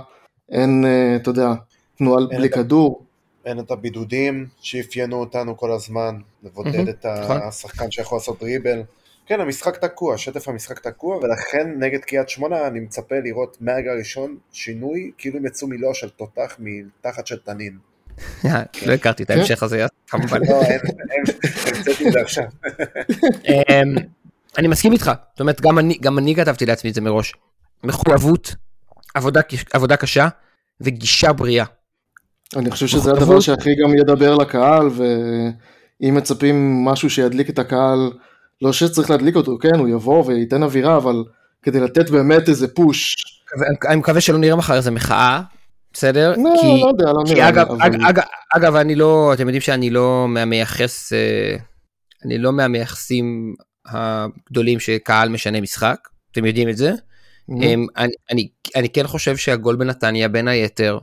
אין, 0.51 0.85
אה, 0.85 1.15
אתה 1.15 1.29
יודע, 1.29 1.53
תנועה 1.97 2.25
בלי 2.25 2.49
כדור. 2.49 3.05
אין 3.45 3.59
את 3.59 3.71
הבידודים 3.71 4.47
שאפיינו 4.61 5.15
אותנו 5.15 5.57
כל 5.57 5.71
הזמן, 5.71 6.19
לבודד 6.43 6.87
את 6.89 7.05
נכון. 7.05 7.37
השחקן 7.41 7.91
שיכול 7.91 8.17
לעשות 8.17 8.39
דריבל. 8.39 8.81
כן, 9.25 9.39
המשחק 9.39 9.77
תקוע, 9.77 10.17
שטף 10.17 10.47
המשחק 10.47 10.79
תקוע, 10.79 11.17
ולכן 11.17 11.79
נגד 11.79 11.99
קריית 11.99 12.29
שמונה 12.29 12.67
אני 12.67 12.79
מצפה 12.79 13.15
לראות 13.23 13.57
מהרגע 13.61 13.91
הראשון 13.91 14.37
שינוי, 14.51 15.11
כאילו 15.17 15.37
הם 15.37 15.45
יצאו 15.45 15.67
מלא 15.67 15.93
של 15.93 16.09
תותח 16.09 16.55
מתחת 16.59 17.27
של 17.27 17.37
תנין. 17.37 17.77
לא 18.85 18.93
הכרתי 18.93 19.23
את 19.23 19.29
ההמשך 19.29 19.63
הזה, 19.63 19.85
כמובן. 20.07 20.39
לא, 20.49 20.61
המצאתי 21.67 22.07
את 22.07 22.13
זה 22.13 22.19
עכשיו. 22.21 22.43
אמ, 23.47 23.95
אני 24.57 24.67
מסכים 24.67 24.93
איתך, 24.93 25.11
זאת 25.31 25.39
אומרת, 25.39 25.61
גם 26.01 26.17
אני 26.17 26.35
כתבתי 26.35 26.65
לעצמי 26.65 26.89
את 26.89 26.95
זה 26.95 27.01
מראש. 27.01 27.33
מחויבות, 27.83 28.55
עבודה 29.73 29.97
קשה 29.97 30.27
וגישה 30.81 31.33
בריאה. 31.33 31.65
אני 32.55 32.71
חושב 32.71 32.87
שזה 32.87 33.11
הדבר 33.11 33.39
שהכי 33.39 33.75
גם 33.83 33.97
ידבר 33.97 34.35
לקהל, 34.35 34.87
ואם 34.87 36.15
מצפים 36.15 36.85
משהו 36.85 37.09
שידליק 37.09 37.49
את 37.49 37.59
הקהל 37.59 38.11
לא 38.61 38.73
שצריך 38.73 39.09
להדליק 39.09 39.35
אותו, 39.35 39.57
כן, 39.61 39.79
הוא 39.79 39.87
יבוא 39.87 40.25
וייתן 40.25 40.63
אווירה, 40.63 40.97
אבל 40.97 41.23
כדי 41.63 41.79
לתת 41.79 42.09
באמת 42.09 42.49
איזה 42.49 42.67
פוש 42.67 43.15
אני 43.87 43.95
מקווה 43.95 44.21
שלא 44.21 44.37
נראה 44.37 44.55
מחר 44.55 44.73
איזה 44.73 44.91
מחאה, 44.91 45.41
בסדר? 45.97 46.33
לא, 46.37 46.49
כי, 46.61 46.81
לא 46.81 46.87
יודע, 46.87 47.05
לא 47.05 47.23
כי 47.25 47.33
נראה 47.33 47.45
לי, 47.45 47.49
אגב, 47.61 47.71
אבל- 47.71 47.81
אג, 47.85 48.01
אג, 48.09 48.19
אגב, 48.55 48.75
אני 48.75 48.95
לא, 48.95 49.31
אתם 49.33 49.41
יודעים 49.43 49.61
שאני 49.61 49.89
לא 49.89 50.25
מהמייחס, 50.29 51.13
אה, 51.13 51.55
אני 52.25 52.37
לא 52.37 52.51
מהמייחסים 52.53 53.53
הגדולים 53.87 54.79
שקהל 54.79 55.29
משנה 55.29 55.61
משחק, 55.61 55.97
אתם 56.31 56.45
יודעים 56.45 56.69
את 56.69 56.77
זה. 56.77 56.91
Mhm. 56.91 57.63
אמ, 57.63 57.85
אני, 57.97 58.11
אני, 58.31 58.47
אני 58.75 58.89
כן 58.89 59.07
חושב 59.07 59.37
שהגול 59.37 59.75
בנתניה 59.75 60.27
בין 60.27 60.47
היתר 60.47 60.97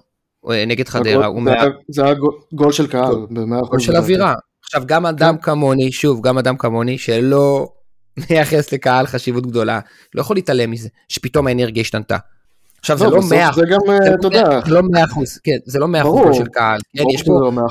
אה, 0.50 0.64
נגד 0.66 0.88
חדרה 0.88 1.14
הוא 1.14 1.24
הגול- 1.24 1.42
מה... 1.42 1.50
זה 1.50 1.56
היה- 1.60 1.70
זה 1.88 2.04
היה 2.04 2.14
גול- 2.54 2.72
של 2.72 2.86
קהל, 2.86 3.14
במאה 3.30 3.58
אחוז. 3.58 3.70
גול 3.70 3.80
של 3.80 3.96
אווירה. 3.96 4.34
עכשיו 4.64 4.82
גם 4.86 5.06
אדם 5.06 5.38
כמוני, 5.38 5.92
שוב, 5.92 6.26
גם 6.26 6.38
אדם 6.38 6.56
כמוני 6.56 6.98
שלא 6.98 7.68
מייחס 8.30 8.72
לקהל 8.72 9.06
חשיבות 9.06 9.46
גדולה, 9.46 9.80
לא 10.14 10.20
יכול 10.20 10.36
להתעלם 10.36 10.70
מזה, 10.70 10.88
שפתאום 11.08 11.46
האנרגיה 11.46 11.80
השתנתה. 11.80 12.16
עכשיו 12.84 12.98
זה 12.98 13.04
לא 13.04 13.18
בסוף 13.18 13.32
100 13.32 13.52
זה 13.54 13.62
גם, 13.70 13.80
אה, 13.88 14.14
אתה 14.14 14.26
יודע, 14.26 14.60
זה 14.66 14.74
לא 14.74 14.82
100 14.82 15.04
אחוז, 15.04 15.38
כן, 15.38 15.56
זה 15.64 15.78
לא 15.78 15.88
100 15.88 16.02
אחוז 16.02 16.36
של 16.36 16.46
קהל, 16.52 16.80
כן, 16.96 17.04
יש 17.14 17.22
פה, 17.22 17.40
לא 17.40 17.52
מאה 17.52 17.64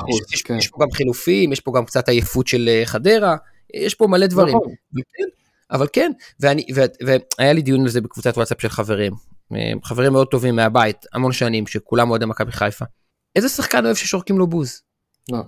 כן. 0.44 0.54
יש 0.58 0.68
פה 0.68 0.78
גם 0.82 0.90
חילופים, 0.90 1.52
יש 1.52 1.60
פה 1.60 1.72
גם 1.76 1.84
קצת 1.84 2.08
עייפות 2.08 2.46
של 2.46 2.68
אה, 2.68 2.82
חדרה, 2.84 3.36
יש 3.74 3.94
פה 3.94 4.06
מלא 4.06 4.26
דברים. 4.26 4.56
נכון. 4.56 4.72
אבל 5.70 5.86
כן, 5.92 6.12
ואני, 6.40 6.66
ו, 6.74 6.80
והיה 7.38 7.52
לי 7.52 7.62
דיון 7.62 7.80
על 7.80 7.88
זה 7.88 8.00
בקבוצת 8.00 8.36
וואטסאפ 8.36 8.60
של 8.60 8.68
חברים, 8.68 9.12
אה, 9.54 9.72
חברים 9.84 10.12
מאוד 10.12 10.26
טובים 10.26 10.56
מהבית, 10.56 11.06
המון 11.12 11.32
שנים, 11.32 11.66
שכולם 11.66 12.10
אוהדי 12.10 12.26
מכבי 12.26 12.52
חיפה. 12.52 12.84
איזה 13.36 13.48
שחקן 13.48 13.84
אוהב 13.84 13.96
ששורקים 13.96 14.38
לו 14.38 14.46
בוז? 14.46 14.82
לא, 15.32 15.38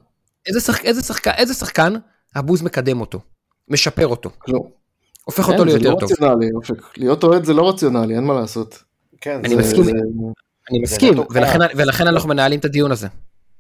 איזה, 0.47 0.61
שחק, 0.61 0.85
איזה, 0.85 1.03
שחקן, 1.03 1.31
איזה 1.37 1.55
שחקן 1.55 1.95
הבוז 2.35 2.63
מקדם 2.63 3.01
אותו, 3.01 3.21
משפר 3.69 4.07
אותו, 4.07 4.31
כלום. 4.39 4.71
הופך 5.25 5.49
אותו 5.49 5.71
זה 5.71 5.79
ליותר 5.79 5.91
לא 5.91 5.97
טוב. 6.01 6.11
להיות 6.97 7.25
אוהד 7.25 7.45
זה 7.45 7.55
לא 7.55 7.69
רציונלי, 7.69 8.15
אין 8.15 8.25
מה 8.25 8.35
לעשות. 8.35 8.86
כן, 9.21 9.41
אני 9.45 9.49
זה- 9.49 9.57
מסכים. 9.57 9.85
זה- 9.85 9.91
אני 9.91 10.79
זה 10.79 10.83
מסכים, 10.83 11.15
נטו 11.15 11.27
ולכן, 11.31 11.59
קהל. 11.59 11.69
ולכן 11.77 12.07
אנחנו 12.07 12.29
מנהלים 12.29 12.61
את 12.61 12.65
הדיון 12.65 12.93
הזה. 12.93 13.07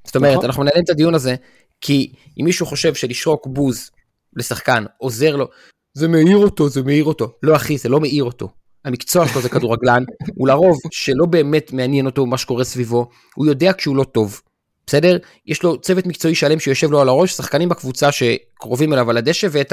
זאת 0.04 0.16
אומרת, 0.16 0.32
נכון. 0.32 0.44
אנחנו 0.44 0.62
מנהלים 0.62 0.84
את 0.84 0.90
הדיון 0.90 1.14
הזה, 1.14 1.34
כי 1.80 2.12
אם 2.40 2.44
מישהו 2.44 2.66
חושב 2.66 2.94
שלשרוק 2.94 3.46
בוז 3.46 3.90
לשחקן 4.36 4.84
עוזר 4.98 5.36
לו, 5.36 5.48
זה 5.94 6.08
מעיר 6.08 6.36
אותו, 6.36 6.68
זה 6.68 6.82
מעיר 6.82 7.04
אותו. 7.04 7.32
לא 7.42 7.56
אחי, 7.56 7.78
זה 7.78 7.88
לא 7.88 8.00
מעיר 8.00 8.24
אותו. 8.24 8.48
המקצוע 8.84 9.28
שלו 9.28 9.40
זה 9.40 9.48
כדורגלן, 9.48 10.02
הוא 10.36 10.48
לרוב 10.48 10.78
שלא 10.90 11.26
באמת 11.26 11.72
מעניין 11.72 12.06
אותו 12.06 12.26
מה 12.26 12.38
שקורה 12.38 12.64
סביבו, 12.64 13.08
הוא 13.34 13.46
יודע 13.46 13.72
כשהוא 13.72 13.96
לא 13.96 14.04
טוב. 14.04 14.40
בסדר? 14.86 15.16
יש 15.46 15.62
לו 15.62 15.80
צוות 15.80 16.06
מקצועי 16.06 16.34
שלם 16.34 16.58
שיושב 16.58 16.90
לו 16.90 17.00
על 17.00 17.08
הראש, 17.08 17.32
שחקנים 17.32 17.68
בקבוצה 17.68 18.08
שקרובים 18.12 18.92
אליו 18.92 19.10
על 19.10 19.16
הדשא, 19.16 19.48
ואת 19.50 19.72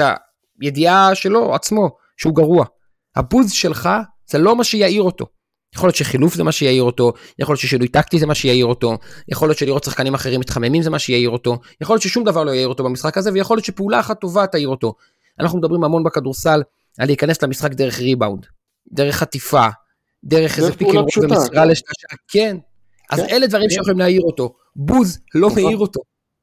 הידיעה 0.60 1.14
שלו 1.14 1.54
עצמו, 1.54 1.88
שהוא 2.16 2.34
גרוע. 2.34 2.64
הבוז 3.16 3.52
שלך 3.52 3.88
זה 4.30 4.38
לא 4.38 4.56
מה 4.56 4.64
שיעיר 4.64 5.02
אותו. 5.02 5.26
יכול 5.74 5.86
להיות 5.86 5.96
שחילוף 5.96 6.34
זה 6.34 6.44
מה 6.44 6.52
שיעיר 6.52 6.82
אותו, 6.82 7.12
יכול 7.38 7.52
להיות 7.52 7.60
ששינוי 7.60 7.88
טקטי 7.88 8.18
זה 8.18 8.26
מה 8.26 8.34
שיעיר 8.34 8.66
אותו, 8.66 8.98
יכול 9.28 9.48
להיות 9.48 9.58
שלראות 9.58 9.84
שחקנים 9.84 10.14
אחרים 10.14 10.40
מתחממים 10.40 10.82
זה 10.82 10.90
מה 10.90 10.98
שיעיר 10.98 11.30
אותו, 11.30 11.58
יכול 11.80 11.94
להיות 11.94 12.02
ששום 12.02 12.24
דבר 12.24 12.44
לא 12.44 12.50
יעיר 12.50 12.68
אותו 12.68 12.84
במשחק 12.84 13.18
הזה, 13.18 13.32
ויכול 13.32 13.56
להיות 13.56 13.64
שפעולה 13.64 14.00
אחת 14.00 14.20
טובה 14.20 14.46
תעיר 14.46 14.68
אותו. 14.68 14.94
אנחנו 15.40 15.58
מדברים 15.58 15.84
המון 15.84 16.04
בכדורסל 16.04 16.62
על 16.98 17.06
להיכנס 17.06 17.42
למשחק 17.42 17.72
דרך 17.72 17.98
ריבאונד, 17.98 18.46
דרך 18.92 19.16
חטיפה, 19.16 19.66
דרך 20.24 20.58
איזה 20.58 20.76
pick 20.76 20.88
and 20.88 21.04
ומסירה 21.22 21.62
כן. 21.62 21.68
לשלושה, 21.68 22.06
כן. 22.28 22.56
אז 23.10 23.20
כן. 23.20 23.26
אלה 23.30 23.46
דברים 23.46 23.70
שיכולים 23.70 23.98
להעיר 23.98 24.22
אותו. 24.22 24.54
בוז 24.76 25.18
לא 25.34 25.48
נכון. 25.48 25.62
מעיר 25.62 25.78
אותו. 25.78 26.00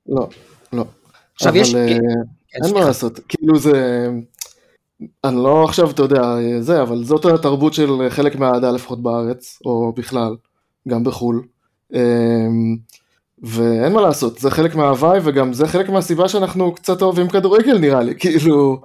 לא, 0.08 0.30
לא. 0.74 0.86
עכשיו 1.36 1.52
אבל, 1.52 1.62
יש... 1.62 1.76
אה, 1.76 1.88
כן, 1.88 1.94
אין 1.94 2.62
מה 2.62 2.68
סליחה. 2.68 2.88
לעשות, 2.88 3.20
כאילו 3.28 3.60
זה... 3.60 4.08
אני 5.24 5.36
לא 5.36 5.64
עכשיו, 5.64 5.92
אתה 5.92 6.02
יודע, 6.02 6.36
זה, 6.60 6.82
אבל 6.82 7.04
זאת 7.04 7.26
התרבות 7.26 7.74
של 7.74 8.10
חלק 8.10 8.36
מהאהדה 8.36 8.72
לפחות 8.72 9.04
בארץ, 9.04 9.60
או 9.66 9.94
בכלל, 9.98 10.36
גם 10.88 11.04
בחו"ל. 11.04 11.44
אמ, 11.94 12.78
ואין 13.44 13.94
מה 13.94 14.02
לעשות, 14.02 14.40
זה 14.40 14.52
חלק 14.52 14.76
מההווי, 14.76 15.20
וגם 15.24 15.54
זה 15.54 15.68
חלק 15.68 15.90
מהסיבה 15.90 16.30
שאנחנו 16.30 16.76
קצת 16.76 17.02
אוהבים 17.02 17.30
כדורגל 17.30 17.78
נראה 17.78 18.02
לי, 18.04 18.16
כאילו... 18.20 18.82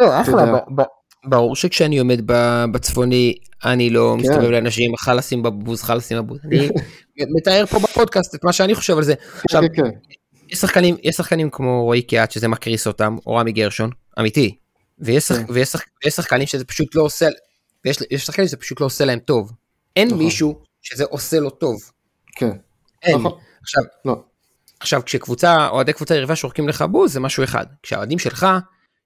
לא, 0.00 0.20
אחלה, 0.20 0.58
ברור 1.24 1.56
שכשאני 1.56 1.98
עומד 1.98 2.20
בצפוני, 2.72 3.34
אני 3.64 3.90
לא 3.90 4.16
כן. 4.16 4.20
מסתובב 4.20 4.50
לאנשים, 4.50 4.96
חלאסים 4.96 5.42
בבוז, 5.42 5.82
חלאסים 5.82 6.18
בבוז. 6.18 6.38
אני 6.44 6.68
מתאר 7.36 7.66
פה 7.66 7.78
בפודקאסט 7.78 8.34
את 8.34 8.44
מה 8.44 8.52
שאני 8.52 8.74
חושב 8.74 8.96
על 8.96 9.02
זה. 9.02 9.14
עכשיו, 9.44 9.62
כן, 9.62 9.82
כן, 9.82 9.90
יש 10.48 10.58
שחקנים, 10.58 10.96
יש 11.02 11.16
שחקנים 11.16 11.50
כמו 11.50 11.84
רועי 11.84 12.02
קיאט 12.02 12.30
שזה 12.30 12.48
מקריס 12.48 12.86
אותם, 12.86 13.16
או 13.26 13.34
רמי 13.34 13.52
גרשון, 13.52 13.90
אמיתי. 14.18 14.65
ויש, 14.98 15.24
שח, 15.24 15.36
כן. 15.36 15.44
ויש, 15.48 15.68
שח, 15.68 15.80
ויש 16.04 16.14
שחקנים 16.14 16.46
שזה 16.46 16.64
פשוט 16.64 16.94
לא 16.94 17.02
עושה, 17.02 17.28
ויש 17.84 17.96
יש 18.10 18.26
שחקנים 18.26 18.48
שזה 18.48 18.56
פשוט 18.56 18.80
לא 18.80 18.86
עושה 18.86 19.04
להם 19.04 19.18
טוב. 19.18 19.52
אין 19.96 20.08
נכון. 20.08 20.18
מישהו 20.18 20.60
שזה 20.82 21.04
עושה 21.04 21.40
לו 21.40 21.50
טוב. 21.50 21.76
כן. 22.36 22.50
אין. 23.02 23.18
נכון. 23.18 23.38
עכשיו, 23.62 23.82
לא. 24.04 24.22
עכשיו 24.80 25.02
כשקבוצה, 25.04 25.68
אוהדי 25.68 25.92
קבוצה 25.92 26.14
יריבה 26.14 26.36
שורקים 26.36 26.68
לך 26.68 26.82
בוז 26.82 27.12
זה 27.12 27.20
משהו 27.20 27.44
אחד. 27.44 27.66
כשהאוהדים 27.82 28.18
שלך, 28.18 28.46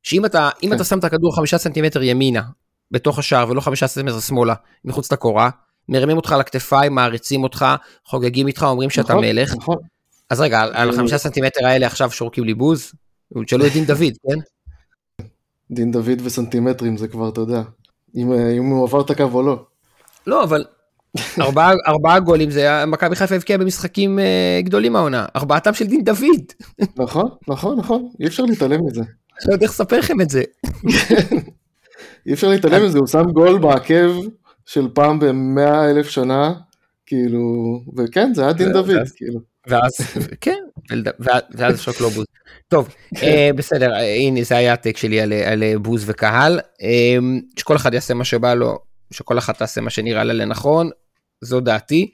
שאם 0.03 0.25
אתה, 0.25 0.51
כן. 0.61 0.73
אתה 0.73 0.85
שם 0.85 0.99
את 0.99 1.05
הכדור 1.05 1.37
חמישה 1.37 1.59
סנטימטר 1.59 2.03
ימינה, 2.03 2.43
בתוך 2.91 3.19
השער 3.19 3.51
ולא 3.51 3.61
חמישה 3.61 3.87
סנטימטר 3.87 4.21
שמאלה, 4.21 4.55
מחוץ 4.85 5.13
לקורה, 5.13 5.51
מרימים 5.89 6.17
אותך 6.17 6.33
על 6.33 6.41
הכתפיים, 6.41 6.95
מעריצים 6.95 7.43
אותך, 7.43 7.67
חוגגים 8.05 8.47
איתך, 8.47 8.63
אומרים 8.63 8.91
שאתה 8.91 9.13
נכון, 9.13 9.25
מלך. 9.25 9.55
נכון. 9.57 9.77
אז 10.31 10.41
רגע, 10.41 10.61
על- 10.61 10.91
אה, 10.91 10.97
חמישה 10.97 11.19
סנטימטר 11.19 11.67
האלה 11.67 11.87
עכשיו 11.87 12.11
שורקים 12.11 12.45
לי 12.45 12.55
בוז? 12.55 12.93
תשאלו 13.47 13.67
את 13.67 13.73
דין 13.73 13.85
דוד, 13.85 14.13
כן? 14.29 14.39
דין 15.71 15.93
דוד 15.93 16.21
וסנטימטרים 16.25 16.97
זה 16.97 17.09
כבר, 17.09 17.29
אתה 17.29 17.41
יודע, 17.41 17.63
אם, 18.17 18.33
אה, 18.33 18.51
אם 18.53 18.65
הוא 18.67 18.87
עבר 18.89 19.01
את 19.01 19.11
הקו 19.11 19.25
או 19.33 19.43
לא. 19.43 19.65
לא, 20.27 20.45
אבל 20.45 20.65
ארבעה, 21.41 21.73
ארבעה 21.87 22.21
גולים 22.21 22.51
זה 22.51 22.61
היה- 22.61 22.87
מכבי 22.87 23.17
חיפה 23.17 23.35
הבקיעה 23.35 23.59
במשחקים 23.59 24.19
אה, 24.19 24.61
גדולים 24.65 24.97
העונה. 24.97 25.27
ארבעתם 25.37 25.75
של 25.75 25.87
דין 25.87 26.05
דוד. 26.05 26.27
נכון, 26.97 27.29
נכון, 27.49 27.79
נכון, 27.79 28.09
אי 28.21 28.27
אפשר 28.27 28.45
להתעלם 28.45 28.81
מזה. 28.87 29.01
לא 29.49 29.53
יודע 29.53 29.65
איך 29.65 29.73
לספר 29.73 29.99
לכם 29.99 30.21
את 30.21 30.31
זה. 30.31 30.43
אי 32.27 32.33
אפשר 32.33 32.49
להתעלם 32.49 32.85
מזה, 32.87 32.99
הוא 32.99 33.07
שם 33.07 33.23
גול 33.33 33.59
בעקב 33.59 34.11
של 34.67 34.89
פעם 34.95 35.21
במאה 35.21 35.91
אלף 35.91 36.09
שנה, 36.09 36.53
כאילו, 37.07 37.41
וכן, 37.97 38.35
זה 38.35 38.43
היה 38.43 38.53
דין 38.53 38.73
דוד, 38.73 38.91
ואז- 38.91 39.13
כאילו. 39.13 39.41
ואז, 39.71 39.93
כן, 40.41 40.59
ואז- 41.55 41.81
שוק 41.81 42.01
לא 42.01 42.09
בוז. 42.09 42.27
טוב, 42.69 42.89
אה, 43.23 43.51
בסדר, 43.57 43.93
אה, 43.93 44.15
הנה 44.15 44.43
זה 44.43 44.57
היה 44.57 44.73
הטק 44.73 44.97
שלי 44.97 45.21
על, 45.21 45.33
אה, 45.63 45.79
בוז 45.79 46.05
וקהל. 46.07 46.61
שכל 47.59 47.77
אחד 47.77 47.95
יעשה 47.95 48.15
מה 48.15 48.25
שבא 48.25 48.55
לו, 48.55 48.79
שכל 49.11 49.39
אחת 49.39 49.59
תעשה 49.59 49.81
מה 49.81 49.91
שנראה 49.91 50.25
לה 50.25 50.33
לנכון, 50.33 50.91
זו 51.41 51.61
דעתי. 51.61 52.11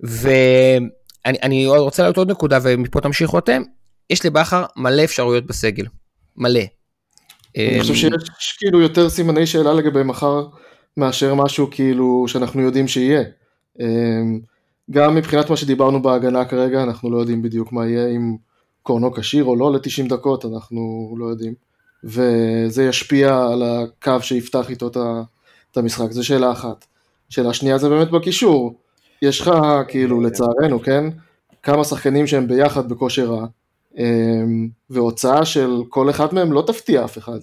ואני 0.00 1.66
רוצה 1.66 2.02
להעלות 2.02 2.16
עוד 2.18 2.30
נקודה 2.30 2.58
ומפה 2.62 3.00
תמשיכו 3.00 3.38
אתם. 3.38 3.62
יש 4.10 4.26
לבכר 4.26 4.64
מלא 4.76 5.04
אפשרויות 5.04 5.46
בסגל, 5.46 5.86
מלא. 6.36 6.60
אני 7.56 7.80
חושב 7.80 7.94
שיש 7.94 8.56
כאילו 8.58 8.80
יותר 8.80 9.08
סימני 9.10 9.46
שאלה 9.46 9.72
לגבי 9.74 10.02
מחר, 10.02 10.46
מאשר 10.96 11.34
משהו 11.34 11.68
כאילו 11.70 12.24
שאנחנו 12.28 12.62
יודעים 12.62 12.88
שיהיה. 12.88 13.22
גם 14.90 15.14
מבחינת 15.14 15.50
מה 15.50 15.56
שדיברנו 15.56 16.02
בהגנה 16.02 16.44
כרגע, 16.44 16.82
אנחנו 16.82 17.10
לא 17.10 17.18
יודעים 17.18 17.42
בדיוק 17.42 17.72
מה 17.72 17.86
יהיה, 17.86 18.08
אם 18.08 18.36
קורנו 18.82 19.12
כשיר 19.12 19.44
או 19.44 19.56
לא 19.56 19.72
ל-90 19.72 20.08
דקות, 20.08 20.44
אנחנו 20.44 21.14
לא 21.18 21.26
יודעים. 21.26 21.54
וזה 22.04 22.84
ישפיע 22.84 23.46
על 23.52 23.62
הקו 23.62 24.20
שיפתח 24.20 24.70
איתו 24.70 24.88
את 25.70 25.76
המשחק, 25.76 26.10
זו 26.10 26.26
שאלה 26.26 26.52
אחת. 26.52 26.84
שאלה 27.28 27.54
שנייה 27.54 27.78
זה 27.78 27.88
באמת 27.88 28.10
בקישור. 28.10 28.74
יש 29.22 29.40
לך, 29.40 29.50
כאילו, 29.88 30.20
לצערנו, 30.20 30.82
כן? 30.82 31.04
כמה 31.62 31.84
שחקנים 31.84 32.26
שהם 32.26 32.46
ביחד 32.46 32.88
בכושר 32.88 33.30
רע, 33.30 33.46
אמ, 33.98 34.68
והוצאה 34.90 35.44
של 35.44 35.82
כל 35.88 36.10
אחד 36.10 36.34
מהם 36.34 36.52
לא 36.52 36.64
תפתיע 36.66 37.04
אף 37.04 37.18
אחד. 37.18 37.38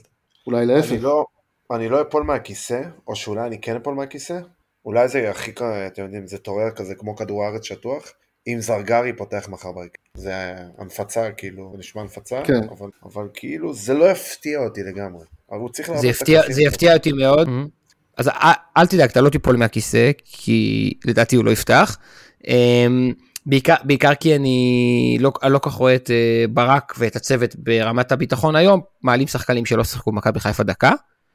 אולי 0.47 0.65
להפך. 0.65 0.91
אני 0.91 0.99
לא, 0.99 1.25
אני 1.71 1.89
לא 1.89 2.01
אפול 2.01 2.23
מהכיסא, 2.23 2.81
או 3.07 3.15
שאולי 3.15 3.47
אני 3.47 3.61
כן 3.61 3.75
אפול 3.75 3.93
מהכיסא. 3.93 4.39
אולי 4.85 5.07
זה 5.07 5.29
הכי, 5.29 5.51
אתם 5.87 6.03
יודעים, 6.03 6.27
זה 6.27 6.37
תורר 6.37 6.71
כזה 6.71 6.95
כמו 6.95 7.15
כדור 7.15 7.43
הארץ 7.45 7.63
שטוח. 7.63 8.11
אם 8.47 8.57
זרגרי 8.59 9.13
פותח 9.13 9.49
מחר 9.49 9.71
בהרכב. 9.71 9.95
זה 10.17 10.33
הנפצה, 10.77 11.31
כאילו, 11.37 11.75
נשמע 11.77 12.01
הנפצה, 12.01 12.41
כן. 12.43 12.63
אבל, 12.69 12.89
אבל 13.03 13.27
כאילו, 13.33 13.73
זה 13.73 13.93
לא 13.93 14.11
יפתיע 14.11 14.59
אותי 14.59 14.83
לגמרי. 14.83 15.25
אבל 15.51 15.59
הוא 15.59 15.69
צריך 15.69 15.91
זה 15.95 16.07
יפתיע, 16.07 16.41
זה. 16.49 16.63
יפתיע 16.63 16.93
אותי 16.93 17.11
מאוד. 17.11 17.49
אז 18.17 18.27
אל, 18.27 18.51
אל 18.77 18.87
תדאג, 18.87 19.09
אתה 19.09 19.21
לא 19.21 19.29
תיפול 19.29 19.55
מהכיסא, 19.55 20.11
כי 20.23 20.93
לדעתי 21.05 21.35
הוא 21.35 21.45
לא 21.45 21.51
יפתח. 21.51 21.97
אמ, 22.47 23.13
בעיקר, 23.45 23.75
בעיקר 23.83 24.15
כי 24.15 24.35
אני 24.35 25.17
לא, 25.19 25.31
אני 25.43 25.53
לא 25.53 25.59
כך 25.59 25.73
רואה 25.73 25.95
את 25.95 26.11
אה, 26.11 26.45
ברק 26.49 26.93
ואת 26.97 27.15
הצוות 27.15 27.55
ברמת 27.55 28.11
הביטחון 28.11 28.55
היום, 28.55 28.81
מעלים 29.01 29.27
שחקנים 29.27 29.65
שלא 29.65 29.83
שיחקו 29.83 30.11
במכבי 30.11 30.39
חיפה 30.39 30.63
דקה. 30.63 30.91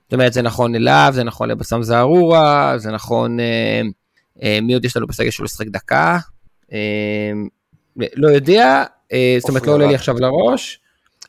זאת 0.06 0.12
אומרת, 0.12 0.32
זה 0.32 0.42
נכון 0.42 0.74
אליו, 0.74 1.10
זה 1.14 1.24
נכון 1.24 1.48
לבסם 1.48 1.82
זערורה, 1.82 2.74
זה 2.76 2.90
נכון, 2.90 3.40
אה, 3.40 3.82
אה, 4.42 4.58
מי 4.62 4.74
עוד 4.74 4.84
יש 4.84 4.96
לנו 4.96 5.06
בסגל 5.06 5.30
שלא 5.30 5.44
ישחק 5.44 5.66
דקה? 5.66 6.18
אה, 6.72 7.32
לא 7.96 8.28
יודע, 8.28 8.84
אה, 9.12 9.36
זאת 9.38 9.48
אומרת, 9.48 9.66
לא 9.66 9.72
עולה 9.72 9.86
לי. 9.86 9.94
עכשיו 9.94 10.16
לראש. 10.18 10.80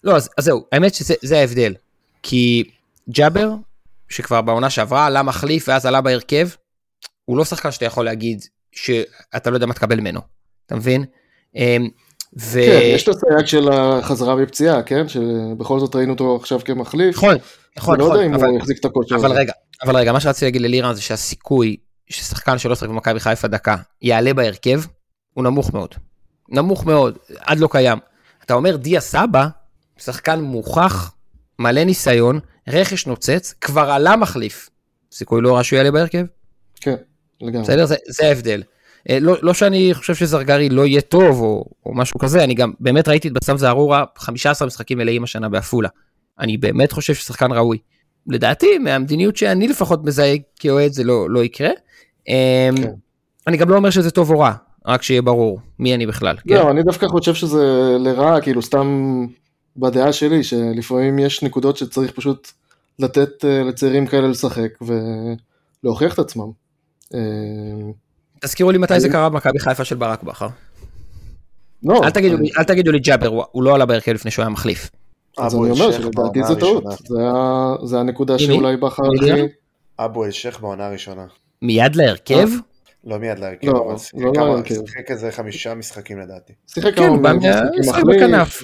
לא, 0.04 0.16
אז, 0.16 0.30
אז 0.38 0.44
זהו, 0.44 0.66
האמת 0.72 0.94
שזה 0.94 1.14
זה 1.22 1.40
ההבדל. 1.40 1.74
כי 2.24 2.64
ג'אבר, 3.10 3.54
שכבר 4.10 4.42
בעונה 4.42 4.70
שעברה 4.70 5.06
עלה 5.06 5.24
מחליף 5.24 5.68
ואז 5.68 5.86
עלה 5.86 6.02
בהרכב, 6.02 6.50
הוא 7.26 7.38
לא 7.38 7.46
שחקן 7.46 7.72
שאתה 7.72 7.86
יכול 7.86 8.06
להגיד 8.06 8.46
שאתה 8.72 9.50
לא 9.50 9.56
יודע 9.56 9.66
מה 9.66 9.74
תקבל 9.74 10.00
ממנו, 10.00 10.22
אתה 10.66 10.76
מבין? 10.76 11.06
ו... 12.40 12.60
כן, 12.66 12.80
יש 12.84 13.04
את 13.04 13.16
הסייג 13.16 13.46
של 13.46 13.70
החזרה 13.72 14.36
מפציעה, 14.36 14.84
כן? 14.84 15.08
שבכל 15.08 15.80
זאת 15.80 15.96
ראינו 15.96 16.14
אותו 16.14 16.36
עכשיו 16.36 16.60
כמחליף. 16.66 17.16
נכון, 17.16 17.36
נכון, 17.78 17.96
נכון. 17.96 18.00
לא 18.00 18.14
יודע 18.14 18.26
אם 18.26 18.34
אבל, 18.34 18.48
הוא 18.48 18.58
יחזיק 18.58 18.80
את 18.80 18.86
הכושר 18.86 19.16
אבל 19.16 19.32
רגע, 19.32 19.54
אבל 19.84 19.98
רגע, 19.98 20.14
מה 20.14 20.20
שרציתי 20.20 20.46
להגיד 20.46 20.62
ללירן 20.62 20.94
זה 20.94 21.02
שהסיכוי 21.02 21.78
ששחקן 22.10 22.58
שלא 22.58 22.76
שחק 22.76 22.90
במכבי 22.90 23.20
חיפה 23.20 23.48
דקה 23.48 23.76
יעלה 24.02 24.34
בהרכב, 24.34 24.82
הוא 25.34 25.44
נמוך 25.44 25.74
מאוד. 25.74 25.96
נמוך 26.50 26.86
מאוד, 26.86 27.18
עד 27.40 27.60
לא 27.60 27.68
קיים. 27.72 28.00
אתה 28.46 28.54
אומר 28.54 28.76
דיה 28.76 29.02
סבא, 29.02 29.48
שחקן 29.98 30.42
מוכח, 30.42 31.14
מלא 31.60 31.84
ניסיון, 31.84 32.40
רכש 32.68 33.08
נוצץ, 33.08 33.54
כבר 33.62 33.90
עלה 33.90 34.16
מחליף. 34.16 34.70
סיכוי 35.12 35.42
לא 35.42 35.56
רע 35.56 35.64
שהוא 35.64 35.78
יעלה 35.78 35.92
בהרכב? 35.92 36.26
כן, 36.82 36.96
לגמרי. 37.42 37.64
בסדר? 37.64 37.86
זה, 37.86 37.96
זה 38.08 38.28
ההבדל. 38.28 38.64
אה, 39.10 39.20
לא, 39.20 39.36
לא 39.42 39.54
שאני 39.54 39.94
חושב 39.94 40.16
שזרגרי 40.16 40.70
לא 40.70 40.86
יהיה 40.86 41.02
טוב 41.02 41.42
או, 41.42 41.66
או 41.86 41.94
משהו 41.96 42.20
כזה, 42.20 42.44
אני 42.44 42.54
גם 42.54 42.72
באמת 42.80 43.08
ראיתי 43.08 43.28
את 43.28 43.34
בסם 43.34 43.58
זערורה 43.58 44.04
15 44.18 44.68
משחקים 44.68 44.98
מלאים 44.98 45.24
השנה 45.24 45.50
בעפולה. 45.50 45.90
אני 46.40 46.58
באמת 46.58 46.92
חושב 46.92 47.14
ששחקן 47.14 47.52
ראוי. 47.52 47.78
לדעתי, 48.28 48.78
מהמדיניות 48.78 49.38
שאני 49.38 49.68
לפחות 49.68 50.06
מזהה 50.06 50.36
כאוהד 50.60 50.92
זה 50.92 51.04
לא, 51.04 51.30
לא 51.30 51.44
יקרה. 51.44 51.70
אמ, 52.28 52.34
כן. 52.78 52.92
אני 53.48 53.58
גם 53.58 53.70
לא 53.70 53.76
אומר 53.76 53.90
שזה 53.90 54.12
טוב 54.12 54.32
או 54.32 54.40
רע, 54.40 54.54
רק 54.86 55.04
שיהיה 55.04 55.22
ברור 55.22 55.60
מי 55.80 55.96
אני 55.96 56.06
בכלל. 56.06 56.36
לא, 56.46 56.62
כן? 56.62 56.68
אני 56.68 56.84
דווקא 56.84 57.08
חושב 57.08 57.34
שזה 57.34 57.96
לרעה, 58.00 58.42
כאילו 58.42 58.62
סתם 58.62 59.26
בדעה 59.78 60.14
שלי, 60.14 60.44
שלפעמים 60.44 61.20
יש 61.20 61.44
נקודות 61.44 61.78
שצריך 61.78 62.12
פשוט 62.12 62.52
לתת 63.00 63.46
אה, 63.46 63.64
לצעירים 63.64 64.08
כאלה 64.08 64.28
לשחק 64.28 64.70
ולהוכיח 65.84 66.14
את 66.14 66.20
עצמם. 66.20 66.52
תזכירו 68.42 68.72
לי 68.72 68.78
מתי 68.78 69.00
זה 69.00 69.10
קרה 69.10 69.30
במכבי 69.30 69.60
חיפה 69.60 69.84
של 69.86 69.96
ברק 69.96 70.24
בכר. 70.24 70.48
לא. 71.84 72.02
אל 72.04 72.10
תגידו, 72.10 72.38
אני... 72.38 72.50
אל 72.58 72.64
תגידו 72.64 72.92
לי 72.92 73.00
ג'אבר, 73.00 73.44
הוא 73.52 73.64
לא 73.64 73.76
עלה 73.76 73.86
בהרכב 73.86 74.12
לפני 74.12 74.32
שהוא 74.32 74.44
היה 74.44 74.50
מחליף. 74.50 74.90
אז 75.38 75.56
אני 75.56 75.72
אומר 75.72 75.92
שלדעתי 75.92 76.44
זה 76.44 76.56
טעות, 76.56 76.84
זה 77.84 78.00
הנקודה 78.00 78.40
שאולי 78.40 78.78
בכר 78.78 79.04
הכי... 79.16 79.32
אבו 80.00 80.26
אל-שייח 80.26 80.60
בעונה 80.60 80.88
הראשונה. 80.88 81.26
מיד 81.62 81.96
להרכב? 81.96 82.50
לא 83.04 83.18
מיד 83.18 83.40
להרכב, 83.40 83.68
לא, 83.68 83.86
אבל 83.90 83.98
שיחק 83.98 85.10
לא 85.10 85.16
איזה 85.16 85.32
חמישה 85.32 85.76
משחקים 85.76 86.20
לדעתי. 86.20 86.54
שיחק 86.68 86.96
כן, 86.96 87.24
כמה 87.24 87.34
משחקים 87.80 88.04
בכנף. 88.08 88.64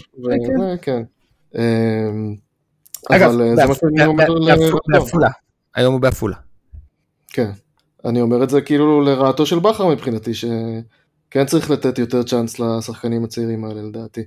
כן. 0.82 1.01
אמ, 1.58 2.36
אגב, 3.10 3.32
בעפולה. 4.88 5.30
היום 5.75 5.94
הוא 5.94 6.01
בעפולה. 6.01 6.36
כן. 7.27 7.51
אני 8.05 8.22
אומר 8.22 8.43
את 8.43 8.50
זה 8.50 8.62
כאילו 8.62 9.01
לרעתו 9.01 9.45
של 9.45 9.60
בכר 9.60 9.88
מבחינתי, 9.88 10.33
שכן 10.33 11.45
צריך 11.45 11.72
לתת 11.72 12.00
יותר 12.00 12.24
צ'אנס 12.24 12.60
לשחקנים 12.60 13.24
הצעירים 13.24 13.65
האלה 13.65 13.81
לדעתי. 13.81 14.22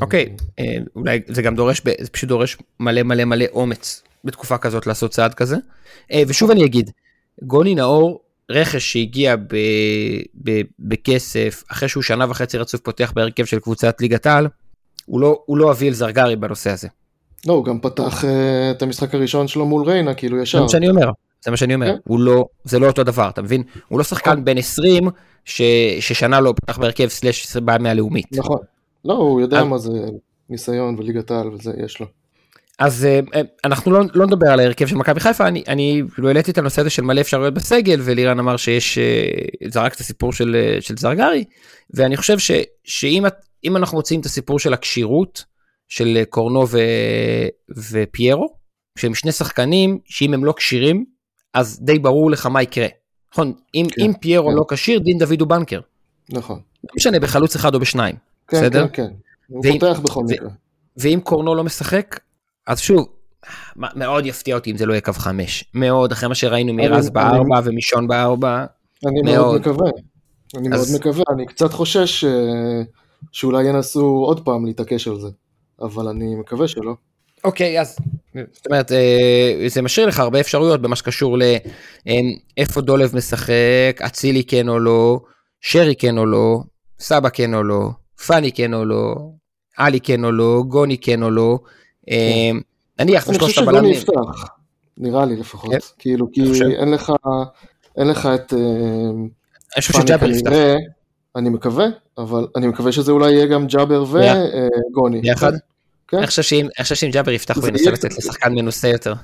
אוקיי, 0.00 0.36
אה, 0.58 0.64
אולי 0.96 1.20
זה 1.28 1.42
גם 1.42 1.54
דורש, 1.54 1.82
זה 2.00 2.10
פשוט 2.10 2.28
דורש 2.28 2.56
מלא 2.80 3.02
מלא 3.02 3.24
מלא 3.24 3.44
אומץ 3.52 4.02
בתקופה 4.24 4.58
כזאת 4.58 4.86
לעשות 4.86 5.10
צעד 5.10 5.34
כזה. 5.34 5.56
אה, 6.12 6.22
ושוב 6.28 6.50
אני 6.50 6.64
אגיד, 6.64 6.90
גוני 7.42 7.74
נאור, 7.74 8.20
רכש 8.50 8.92
שהגיע 8.92 9.36
ב, 9.36 9.56
ב, 10.44 10.60
בכסף, 10.78 11.64
אחרי 11.72 11.88
שהוא 11.88 12.02
שנה 12.02 12.30
וחצי 12.30 12.58
רצוף 12.58 12.80
פותח 12.80 13.12
בהרכב 13.16 13.44
של 13.44 13.58
קבוצת 13.58 14.00
ליגת 14.00 14.26
העל, 14.26 14.48
הוא 15.06 15.20
לא, 15.20 15.42
הוא 15.46 15.58
לא 15.58 15.70
אביל 15.70 15.94
זרגרי 15.94 16.36
בנושא 16.36 16.70
הזה. 16.70 16.88
לא, 17.46 17.52
הוא 17.52 17.64
גם 17.64 17.80
פתח 17.80 18.24
uh, 18.24 18.26
את 18.70 18.82
המשחק 18.82 19.14
הראשון 19.14 19.48
שלו 19.48 19.66
מול 19.66 19.84
ריינה, 19.84 20.14
כאילו 20.14 20.42
ישר. 20.42 20.58
זה 20.58 20.62
מה 20.62 20.68
שאני 20.68 20.88
אומר. 20.88 21.10
זה 21.44 21.50
מה 21.50 21.56
שאני 21.56 21.74
אומר, 21.74 21.86
כן. 21.86 21.96
הוא 22.04 22.20
לא, 22.20 22.44
זה 22.64 22.78
לא 22.78 22.86
אותו 22.86 23.04
דבר, 23.04 23.28
אתה 23.28 23.42
מבין? 23.42 23.62
הוא 23.88 23.98
לא 23.98 24.04
שחקן 24.04 24.30
נכון. 24.30 24.44
בן 24.44 24.58
20 24.58 25.08
ש, 25.44 25.62
ששנה 26.00 26.40
לא 26.40 26.54
פתח 26.56 26.78
בהרכב 26.78 27.08
סלאש 27.08 27.56
בא 27.56 27.76
מהלאומית. 27.80 28.26
נכון, 28.32 28.58
לא, 29.04 29.14
הוא 29.14 29.40
יודע 29.40 29.64
מה 29.64 29.78
זה 29.78 29.90
ניסיון 30.50 30.94
וליגת 30.98 31.30
העל 31.30 31.48
וזה, 31.48 31.72
יש 31.84 32.00
לו. 32.00 32.06
אז 32.78 33.04
אה, 33.04 33.20
אה, 33.34 33.40
אנחנו 33.64 33.92
לא, 33.92 34.00
לא 34.14 34.26
נדבר 34.26 34.46
על 34.52 34.60
ההרכב 34.60 34.86
של 34.86 34.96
מכבי 34.96 35.20
חיפה, 35.20 35.48
אני, 35.48 35.64
אני 35.68 36.02
לא 36.18 36.28
העליתי 36.28 36.50
את 36.50 36.58
הנושא 36.58 36.80
הזה 36.80 36.90
של 36.90 37.02
מלא 37.02 37.20
אפשרויות 37.20 37.54
בסגל, 37.54 38.00
ולירן 38.04 38.38
אמר 38.38 38.56
שיש, 38.56 38.98
אה, 38.98 39.24
זרק 39.70 39.94
את 39.94 40.00
הסיפור 40.00 40.32
של, 40.32 40.76
של 40.80 40.96
זרגרי, 40.96 41.44
ואני 41.94 42.16
חושב 42.16 42.38
ש, 42.38 42.50
שאם 42.84 43.76
אנחנו 43.76 43.96
מוצאים 43.96 44.20
את 44.20 44.26
הסיפור 44.26 44.58
של 44.58 44.72
הכשירות 44.72 45.44
של 45.88 46.22
קורנו 46.28 46.68
ו, 46.68 46.78
ופיירו, 47.92 48.54
שהם 48.98 49.14
שני 49.14 49.32
שחקנים 49.32 49.98
שאם 50.04 50.34
הם 50.34 50.44
לא 50.44 50.54
כשירים, 50.56 51.04
אז 51.54 51.78
די 51.82 51.98
ברור 51.98 52.30
לך 52.30 52.46
מה 52.46 52.62
יקרה. 52.62 52.86
נכון, 53.32 53.52
אם, 53.74 53.86
כן, 53.90 54.02
אם 54.02 54.12
פיירו 54.20 54.48
כן. 54.48 54.56
לא 54.56 54.64
כשיר, 54.68 54.98
דין 54.98 55.18
דוד 55.18 55.40
הוא 55.40 55.48
בנקר. 55.48 55.80
נכון. 56.30 56.60
לא 56.84 56.90
משנה, 56.96 57.20
בחלוץ 57.20 57.56
אחד 57.56 57.74
או 57.74 57.80
בשניים, 57.80 58.16
כן, 58.48 58.56
בסדר? 58.56 58.88
כן, 58.88 58.92
כן, 58.92 59.12
הוא 59.46 59.60
ואם, 59.64 59.78
פותח 59.78 60.00
בכל 60.00 60.24
מקרה. 60.24 60.48
ואם 60.96 61.20
קורנו 61.24 61.54
לא 61.54 61.64
משחק, 61.64 62.20
אז 62.66 62.80
שוב, 62.80 63.08
מאוד 63.76 64.26
יפתיע 64.26 64.54
אותי 64.54 64.70
אם 64.70 64.76
זה 64.76 64.86
לא 64.86 64.92
יהיה 64.92 65.00
קו 65.00 65.12
חמש. 65.12 65.64
מאוד, 65.74 66.12
אחרי 66.12 66.28
מה 66.28 66.34
שראינו 66.34 66.72
מרז 66.72 67.10
בארבע 67.10 67.60
ומשון 67.64 68.08
בארבע. 68.08 68.64
אני 69.06 69.20
מאוד, 69.22 69.36
מאוד 69.36 69.60
מקווה. 69.60 69.90
אני 70.56 70.68
אז... 70.74 70.90
מאוד 70.90 71.00
מקווה, 71.00 71.24
אני 71.34 71.46
קצת 71.46 71.72
חושש 71.72 72.20
ש... 72.20 72.24
אה, 72.24 72.82
שאולי 73.32 73.64
ינסו 73.64 74.06
עוד 74.06 74.44
פעם 74.44 74.66
להתעקש 74.66 75.08
על 75.08 75.20
זה, 75.20 75.28
אבל 75.80 76.08
אני 76.08 76.34
מקווה 76.34 76.68
שלא. 76.68 76.94
אוקיי, 77.44 77.80
אז 77.80 77.96
זאת 78.52 78.66
אומרת, 78.66 78.92
אה, 78.92 79.64
זה 79.66 79.82
משאיר 79.82 80.06
לך 80.06 80.18
הרבה 80.18 80.40
אפשרויות 80.40 80.82
במה 80.82 80.96
שקשור 80.96 81.38
לאיפה 82.56 82.80
דולב 82.80 83.16
משחק, 83.16 84.00
אצילי 84.06 84.44
כן 84.44 84.68
או 84.68 84.78
לא, 84.78 85.20
שרי 85.60 85.94
כן 85.96 86.18
או 86.18 86.26
לא, 86.26 86.58
סבא 87.00 87.28
כן 87.28 87.54
או 87.54 87.62
לא, 87.62 87.90
פאני 88.26 88.52
כן 88.52 88.74
או 88.74 88.84
לא, 88.84 89.14
עלי 89.76 90.00
כן 90.00 90.24
או 90.24 90.32
לא, 90.32 90.62
גוני 90.68 90.98
כן 90.98 91.22
או 91.22 91.30
לא. 91.30 91.58
אה, 92.10 92.50
נניח. 93.00 93.28
אני 93.28 93.38
חושב 93.38 93.62
שגוני 93.62 93.90
יפתח, 93.90 94.44
נראה 94.98 95.24
לי 95.24 95.36
לפחות. 95.36 95.70
כן? 95.70 95.78
כאילו, 95.98 96.32
כי 96.32 96.40
אין 96.80 96.90
לך, 96.90 97.12
אין 97.96 98.08
לך 98.08 98.28
את... 98.34 98.54
אה, 98.54 98.58
אני 99.76 99.82
חושב 99.82 100.00
שג'אבר 100.00 100.30
יפתח. 100.30 100.50
אני 101.36 101.48
מקווה, 101.48 101.86
אבל 102.18 102.46
אני 102.56 102.66
מקווה 102.66 102.92
שזה 102.92 103.12
אולי 103.12 103.32
יהיה 103.32 103.46
גם 103.46 103.66
ג'אבר 103.66 104.04
וגוני. 104.04 105.20
ביחד? 105.20 105.52
כן. 106.08 106.16
אני 106.16 106.26
חושב 106.26 106.94
שאם 106.94 107.10
ג'אבר 107.12 107.30
יפתח 107.30 107.56
הוא 107.56 107.68
ינסה 107.68 107.90
לצאת 107.90 108.18
לשחקן 108.18 108.52
מנוסה 108.52 108.88
יותר. 108.88 109.14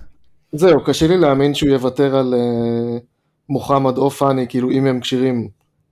זהו, 0.53 0.85
קשה 0.85 1.07
לי 1.07 1.17
להאמין 1.17 1.55
שהוא 1.55 1.71
יוותר 1.71 2.17
על 2.17 2.35
uh, 2.35 3.01
מוחמד 3.49 3.99
או 3.99 4.11
פאני, 4.11 4.49
כאילו 4.49 4.71
אם 4.71 4.87
הם 4.87 5.01
כשירים, 5.01 5.49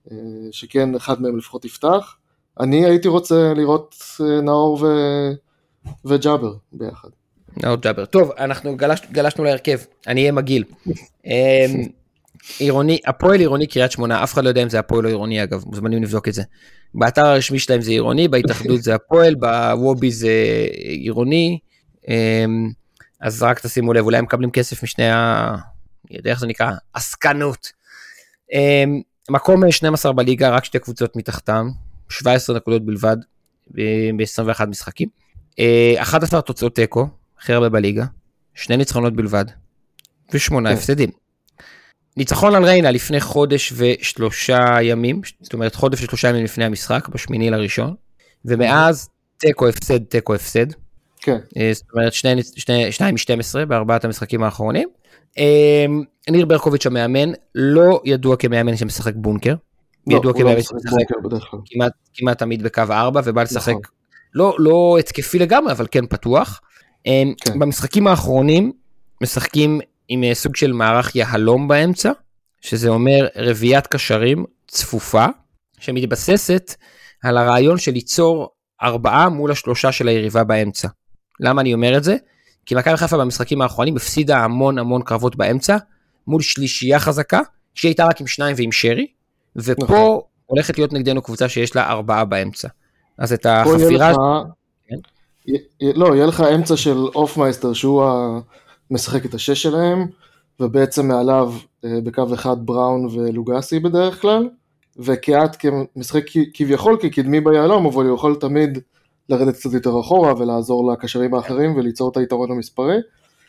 uh, 0.07 0.11
שכן 0.51 0.95
אחד 0.95 1.21
מהם 1.21 1.37
לפחות 1.37 1.65
יפתח. 1.65 2.15
אני 2.59 2.85
הייתי 2.85 3.07
רוצה 3.07 3.53
לראות 3.55 3.95
uh, 4.21 4.23
נאור 4.23 4.79
ו... 4.81 4.87
וג'אבר 6.05 6.53
ביחד. 6.71 7.09
נאור 7.63 7.75
ג'אבר. 7.75 8.05
טוב, 8.05 8.31
אנחנו 8.37 8.77
גלש, 8.77 9.01
גלשנו 9.11 9.43
להרכב, 9.43 9.77
אני 10.07 10.21
אהיה 10.21 10.31
מגעיל. 10.31 10.63
עירוני, 12.59 12.99
הפועל 13.07 13.39
עירוני 13.39 13.67
קריית 13.67 13.91
שמונה, 13.91 14.23
אף 14.23 14.33
אחד 14.33 14.43
לא 14.43 14.49
יודע 14.49 14.63
אם 14.63 14.69
זה 14.69 14.79
הפועל 14.79 15.05
או 15.05 15.09
עירוני 15.09 15.43
אגב, 15.43 15.63
מוזמנים 15.65 16.03
לבדוק 16.03 16.27
את 16.27 16.33
זה. 16.33 16.43
באתר 16.95 17.25
הרשמי 17.25 17.59
שלהם 17.59 17.81
זה 17.81 17.91
עירוני, 17.91 18.27
בהתאחדות 18.27 18.83
זה 18.83 18.95
הפועל, 18.95 19.35
בוובי 19.35 20.11
זה 20.11 20.31
עירוני. 20.75 21.59
אמ, 22.07 22.69
אז 23.21 23.43
רק 23.43 23.59
תשימו 23.59 23.93
לב, 23.93 24.05
אולי 24.05 24.17
הם 24.17 24.23
מקבלים 24.23 24.51
כסף 24.51 24.83
משני 24.83 25.09
ה... 25.09 25.47
אני 26.09 26.17
יודע 26.17 26.31
איך 26.31 26.39
זה 26.39 26.47
נקרא, 26.47 26.71
עסקנות. 26.93 27.71
אמ, 28.53 29.01
מקום 29.29 29.71
12 29.71 30.13
בליגה, 30.13 30.49
רק 30.49 30.65
שתי 30.65 30.79
קבוצות 30.79 31.15
מתחתם, 31.15 31.69
17 32.09 32.55
נקודות 32.55 32.85
בלבד 32.85 33.17
ב-21 33.67 34.65
משחקים. 34.65 35.09
11 35.97 36.39
אה, 36.39 36.41
תוצאות 36.41 36.75
תיקו, 36.75 37.07
הכי 37.39 37.53
הרבה 37.53 37.69
בליגה, 37.69 38.05
שני 38.55 38.77
ניצחונות 38.77 39.13
בלבד, 39.13 39.45
ושמונה. 40.33 40.69
הפסדים. 40.69 41.22
ניצחון 42.17 42.55
על 42.55 42.65
ריינה 42.65 42.91
לפני 42.91 43.19
חודש 43.19 43.73
ושלושה 43.75 44.77
ימים, 44.81 45.21
זאת 45.41 45.53
אומרת 45.53 45.75
חודש 45.75 46.03
ושלושה 46.03 46.29
ימים 46.29 46.43
לפני 46.43 46.65
המשחק, 46.65 47.07
בשמיני 47.07 47.49
לראשון, 47.49 47.93
ומאז 48.45 49.09
תיקו 49.37 49.67
הפסד, 49.67 50.03
תיקו 50.03 50.35
הפסד. 50.35 50.65
כן. 51.21 51.37
אה, 51.57 51.71
זאת 51.73 51.85
אומרת 51.93 52.13
שני, 52.13 52.43
שני, 52.43 52.91
שניים 52.91 53.15
מ-12 53.15 53.65
בארבעת 53.65 54.05
המשחקים 54.05 54.43
האחרונים. 54.43 54.89
אה, 55.37 55.85
ניר 56.29 56.45
ברקוביץ' 56.45 56.85
המאמן 56.85 57.31
לא 57.55 58.01
ידוע 58.05 58.35
כמאמן 58.35 58.77
שמשחק 58.77 59.13
בונקר. 59.15 59.55
לא, 60.07 60.17
ידוע 60.17 60.31
לא 60.31 60.37
כמאמן 60.37 60.61
שמשחק 60.61 61.05
כמעט, 61.65 61.91
כמעט 62.13 62.39
תמיד 62.39 62.63
בקו 62.63 62.81
4 62.89 63.21
ובא 63.25 63.43
לשחק 63.43 63.69
נכון. 63.69 63.81
לא, 64.33 64.55
לא 64.59 64.97
התקפי 64.99 65.39
לגמרי 65.39 65.71
אבל 65.71 65.87
כן 65.91 66.05
פתוח. 66.05 66.61
אה, 67.07 67.23
כן. 67.45 67.59
במשחקים 67.59 68.07
האחרונים 68.07 68.71
משחקים 69.23 69.79
עם 70.07 70.23
אה, 70.23 70.33
סוג 70.33 70.55
של 70.55 70.73
מערך 70.73 71.15
יהלום 71.15 71.67
באמצע, 71.67 72.11
שזה 72.61 72.89
אומר 72.89 73.27
רביעיית 73.35 73.87
קשרים 73.87 74.45
צפופה, 74.67 75.25
שמתבססת 75.79 76.75
על 77.23 77.37
הרעיון 77.37 77.77
של 77.77 77.91
ליצור 77.91 78.49
ארבעה 78.83 79.29
מול 79.29 79.51
השלושה 79.51 79.91
של 79.91 80.07
היריבה 80.07 80.43
באמצע. 80.43 80.87
למה 81.39 81.61
אני 81.61 81.73
אומר 81.73 81.97
את 81.97 82.03
זה? 82.03 82.15
כי 82.65 82.75
מכבי 82.75 82.97
חיפה 82.97 83.17
במשחקים 83.17 83.61
האחרונים 83.61 83.95
הפסידה 83.95 84.37
המון 84.37 84.77
המון 84.77 85.01
קרבות 85.01 85.35
באמצע, 85.35 85.77
מול 86.27 86.41
שלישייה 86.41 86.99
חזקה, 86.99 87.39
שהיא 87.75 87.89
הייתה 87.89 88.05
רק 88.05 88.21
עם 88.21 88.27
שניים 88.27 88.55
ועם 88.57 88.71
שרי, 88.71 89.07
ופה 89.55 89.83
נכון. 89.83 90.19
הולכת 90.45 90.77
להיות 90.77 90.93
נגדנו 90.93 91.21
קבוצה 91.21 91.49
שיש 91.49 91.75
לה 91.75 91.89
ארבעה 91.89 92.25
באמצע. 92.25 92.67
אז 93.17 93.33
את 93.33 93.43
פה 93.43 93.49
יהיה 93.49 93.61
החפירה, 93.61 94.11
לך, 94.11 94.17
כן. 94.87 94.95
י- 95.47 95.85
י- 95.89 95.93
לא, 95.95 96.15
יהיה 96.15 96.25
לך 96.25 96.41
אמצע 96.55 96.77
של 96.77 96.97
אופמייסטר 96.97 97.73
שהוא 97.73 98.03
המשחק 98.03 99.25
את 99.25 99.33
השש 99.33 99.63
שלהם, 99.63 100.05
ובעצם 100.59 101.07
מעליו 101.07 101.53
אה, 101.85 101.89
בקו 102.03 102.33
אחד 102.33 102.55
בראון 102.65 103.05
ולוגסי 103.05 103.79
בדרך 103.79 104.21
כלל, 104.21 104.49
וקיאט 104.97 105.57
כמשחק 105.59 106.23
כ- 106.27 106.37
כביכול 106.53 106.97
כקדמי 107.01 107.41
ביהלום, 107.41 107.85
אבל 107.85 108.05
הוא 108.05 108.15
יכול 108.15 108.35
תמיד 108.35 108.79
לרדת 109.29 109.55
קצת 109.55 109.73
יותר 109.73 109.99
אחורה 109.99 110.33
ולעזור 110.37 110.91
לקשרים 110.91 111.33
האחרים 111.33 111.75
וליצור 111.75 112.11
את 112.11 112.17
היתרון 112.17 112.51
המספרי. 112.51 112.97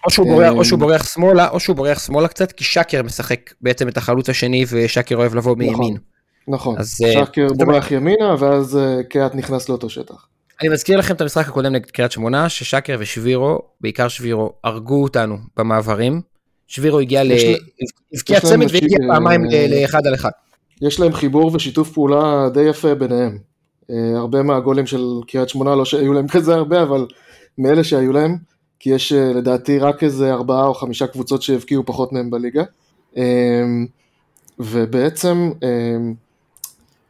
או 0.05 0.11
שהוא 0.11 0.27
בורח, 0.27 0.53
או 0.53 0.65
שהוא 0.65 0.79
בורח 0.79 1.15
שמאלה, 1.15 1.49
או 1.49 1.61
שהוא 1.61 1.77
בורח 1.77 1.99
שמאלה 2.07 2.29
קצת, 2.29 2.53
כי 2.53 2.65
שקר 2.65 3.03
משחק 3.03 3.51
בעצם 3.61 3.89
את 3.89 3.97
החלוץ 3.97 4.29
השני, 4.29 4.65
ושקר 4.71 5.17
אוהב 5.17 5.35
לבוא 5.35 5.57
מימין. 5.57 5.97
נכון, 6.49 6.79
אז, 6.79 6.99
אה, 7.05 7.25
שקר 7.25 7.47
בורח 7.57 7.91
ימינה 7.91 8.35
ואז 8.39 8.77
אה, 8.77 9.03
קיאט 9.03 9.35
נכנס 9.35 9.69
לאותו 9.69 9.91
שטח. 9.91 10.27
אני 10.65 10.73
מזכיר 10.73 10.99
לכם 10.99 11.15
את 11.15 11.21
המשחק 11.21 11.49
הקודם 11.49 11.73
נגד 11.73 11.91
קריית 11.91 12.13
שמונה, 12.13 12.49
ששקר 12.49 12.97
ושבירו, 12.99 13.59
בעיקר 13.81 14.09
שבירו, 14.09 14.53
הרגו 14.65 15.03
אותנו 15.03 15.37
במעברים. 15.57 16.21
שבירו 16.67 16.99
הגיע 16.99 17.25
ל... 17.25 17.33
הבקיע 18.15 18.41
צמד 18.41 18.67
והגיע 18.73 18.99
אה, 19.03 19.15
פעמיים 19.15 19.45
לאחד 19.69 20.07
על 20.07 20.15
אחד. 20.15 20.31
יש 20.83 21.01
להם 21.01 21.13
חיבור 21.13 21.51
ושיתוף 21.55 21.93
פעולה 21.93 22.49
די 22.55 22.63
יפה 22.63 22.95
ביניהם. 22.95 23.39
אה, 23.91 23.97
הרבה 24.17 24.43
מהגולים 24.43 24.87
של 24.87 25.05
קריית 25.29 25.49
שמונה, 25.49 25.75
לא 25.75 25.85
שהיו 25.85 26.13
להם 26.13 26.29
כזה 26.29 26.55
הרבה, 26.55 26.83
אבל 26.83 27.07
מאלה 27.59 27.85
שהיו 27.85 28.13
להם, 28.13 28.37
כי 28.79 28.91
יש 28.91 29.13
אה, 29.13 29.33
לדעתי 29.33 29.79
רק 29.79 30.03
איזה 30.03 30.33
ארבעה 30.33 30.67
או 30.67 30.75
חמישה 30.75 31.07
קבוצות 31.07 31.43
שהבקיעו 31.43 31.87
פחות 31.87 32.13
מהם 32.13 32.31
בליגה. 32.31 32.65
ובעצם 34.59 35.51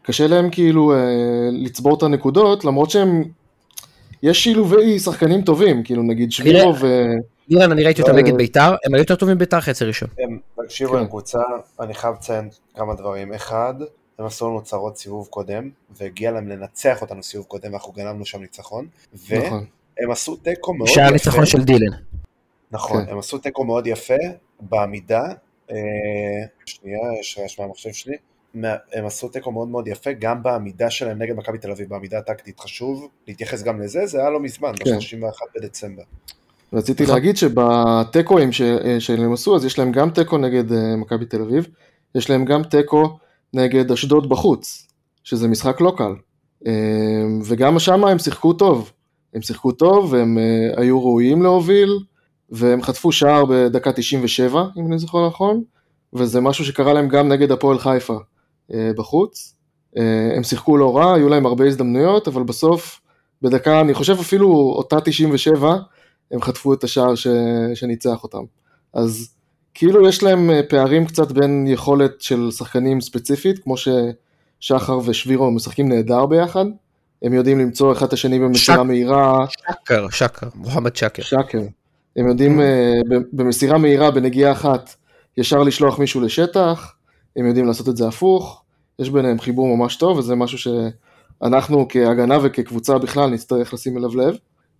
קשה 0.02 0.26
להם 0.26 0.50
כאילו 0.50 0.92
לצבור 1.52 1.96
את 1.96 2.02
הנקודות, 2.02 2.64
למרות 2.64 2.90
שהם, 2.90 3.24
יש 4.24 4.44
שילובי 4.44 4.98
שחקנים 4.98 5.42
טובים, 5.42 5.82
כאילו 5.82 6.02
נגיד 6.02 6.32
שבירו 6.32 6.74
ו... 6.80 6.86
לירן, 7.48 7.72
אני 7.72 7.84
ראיתי 7.84 8.02
אותם 8.02 8.12
לא, 8.12 8.18
נגד 8.18 8.32
אה, 8.32 8.36
ביתר, 8.36 8.74
הם 8.84 8.94
היו 8.94 9.02
יותר 9.02 9.14
טובים 9.16 9.36
מביתר 9.36 9.60
חצי 9.60 9.84
ראשון. 9.84 10.08
הם, 10.18 10.38
תקשיבו, 10.64 10.92
כן. 10.92 10.98
הם 10.98 11.06
קבוצה, 11.06 11.38
אני 11.80 11.94
חייב 11.94 12.14
לציין 12.14 12.48
כמה 12.74 12.94
דברים. 12.94 13.32
אחד, 13.32 13.74
הם 14.18 14.26
עשו 14.26 14.48
לנו 14.48 14.62
צרות 14.62 14.96
סיבוב 14.96 15.26
קודם, 15.26 15.70
והגיע 15.90 16.30
להם 16.30 16.48
לנצח 16.48 17.02
אותנו 17.02 17.22
סיבוב 17.22 17.46
קודם, 17.46 17.72
ואנחנו 17.72 17.92
גנבנו 17.92 18.24
שם 18.24 18.40
ניצחון. 18.40 18.86
והם 19.28 19.46
נכון, 19.46 19.66
עשו 20.10 20.36
תיקו 20.36 20.74
מאוד 20.74 20.88
שהיה 20.88 21.06
יפה. 21.06 21.12
ניצחון 21.12 21.46
של 21.46 21.64
דילן. 21.64 21.96
נכון, 22.70 23.04
כן. 23.04 23.12
הם 23.12 23.18
עשו 23.18 23.38
תיקו 23.38 23.64
מאוד 23.64 23.86
יפה 23.86 24.14
בעמידה. 24.60 25.22
אה, 25.70 25.76
שנייה, 26.66 27.20
יש 27.20 27.38
רעש 27.38 27.60
מהמחשב 27.60 27.92
שלי. 27.92 28.16
הם 28.92 29.06
עשו 29.06 29.28
תיקו 29.28 29.52
מאוד 29.52 29.68
מאוד 29.68 29.88
יפה, 29.88 30.12
גם 30.12 30.42
בעמידה 30.42 30.90
שלהם 30.90 31.22
נגד 31.22 31.36
מכבי 31.36 31.58
תל 31.58 31.70
אביב, 31.70 31.88
בעמידה 31.88 32.18
הטקטית. 32.18 32.60
חשוב 32.60 33.08
להתייחס 33.28 33.62
גם 33.62 33.80
לזה, 33.80 34.06
זה 34.06 34.18
היה 34.18 34.30
לא 34.30 34.40
מזמן, 34.40 34.72
כן. 34.76 34.98
ב-31 34.98 35.40
בדצמבר. 35.56 36.02
רציתי 36.72 37.02
נכון. 37.02 37.14
להגיד 37.14 37.36
שבתיקואים 37.36 38.52
שהם 38.98 39.32
עשו, 39.32 39.56
אז 39.56 39.64
יש 39.64 39.78
להם 39.78 39.92
גם 39.92 40.10
תיקו 40.10 40.38
נגד 40.38 40.72
אה, 40.72 40.96
מכבי 40.96 41.26
תל 41.26 41.42
אביב, 41.42 41.66
יש 42.14 42.30
להם 42.30 42.44
גם 42.44 42.62
תיקו 42.62 43.18
נגד 43.54 43.92
אשדוד 43.92 44.28
בחוץ, 44.28 44.86
שזה 45.24 45.48
משחק 45.48 45.80
לא 45.80 45.94
קל. 45.96 46.12
אה, 46.66 46.72
וגם 47.44 47.78
שם 47.78 48.04
הם 48.04 48.18
שיחקו 48.18 48.52
טוב. 48.52 48.92
הם 49.34 49.42
שיחקו 49.42 49.72
טוב, 49.72 50.12
והם 50.12 50.38
אה, 50.38 50.82
היו 50.82 51.04
ראויים 51.04 51.42
להוביל, 51.42 51.98
והם 52.50 52.82
חטפו 52.82 53.12
שער 53.12 53.44
בדקה 53.44 53.92
97, 53.92 54.64
אם 54.76 54.86
אני 54.86 54.98
זוכר 54.98 55.26
נכון, 55.26 55.62
וזה 56.12 56.40
משהו 56.40 56.64
שקרה 56.64 56.92
להם 56.92 57.08
גם 57.08 57.28
נגד 57.28 57.52
הפועל 57.52 57.78
חיפה 57.78 58.18
בחוץ. 58.70 59.54
אה, 59.98 60.02
הם 60.36 60.42
שיחקו 60.42 60.76
לא 60.76 60.96
רע, 60.96 61.14
היו 61.14 61.28
להם 61.28 61.46
הרבה 61.46 61.66
הזדמנויות, 61.66 62.28
אבל 62.28 62.42
בסוף, 62.42 63.00
בדקה, 63.42 63.80
אני 63.80 63.94
חושב 63.94 64.16
אפילו 64.20 64.48
אותה 64.76 65.00
97, 65.00 65.76
הם 66.30 66.42
חטפו 66.42 66.74
את 66.74 66.84
השער 66.84 67.14
ש... 67.14 67.26
שניצח 67.74 68.22
אותם. 68.22 68.42
אז 68.94 69.28
כאילו 69.74 70.08
יש 70.08 70.22
להם 70.22 70.50
אה, 70.50 70.60
פערים 70.68 71.06
קצת 71.06 71.32
בין 71.32 71.64
יכולת 71.68 72.20
של 72.20 72.50
שחקנים 72.50 73.00
ספציפית, 73.00 73.58
כמו 73.58 73.74
ששחר 73.76 74.98
ושבירו 75.04 75.50
משחקים 75.50 75.88
נהדר 75.88 76.26
ביחד, 76.26 76.64
הם 77.22 77.32
יודעים 77.34 77.58
למצוא 77.58 77.92
אחד 77.92 78.06
את 78.06 78.12
השני 78.12 78.38
במסירה 78.38 78.76
שק- 78.78 78.82
מהירה, 78.82 79.44
שקר, 79.48 80.06
שקר, 80.10 80.46
מוחמד 80.54 80.96
שקר. 80.96 81.22
שקר. 81.22 81.60
הם 82.16 82.28
יודעים 82.28 82.60
אה, 82.60 82.92
ב- 83.10 83.22
במסירה 83.42 83.78
מהירה, 83.78 84.10
בנגיעה 84.10 84.52
אחת, 84.52 84.94
ישר 85.36 85.58
לשלוח 85.62 85.98
מישהו 85.98 86.20
לשטח, 86.20 86.94
הם 87.36 87.46
יודעים 87.46 87.66
לעשות 87.66 87.88
את 87.88 87.96
זה 87.96 88.08
הפוך, 88.08 88.62
יש 88.98 89.10
ביניהם 89.10 89.40
חיבור 89.40 89.76
ממש 89.76 89.96
טוב, 89.96 90.18
וזה 90.18 90.34
משהו 90.34 90.58
שאנחנו 90.58 91.86
כהגנה 91.88 92.38
וכקבוצה 92.42 92.98
בכלל 92.98 93.30
נצטרך 93.30 93.74
לשים 93.74 93.98
אליו 93.98 94.16
לב. 94.16 94.36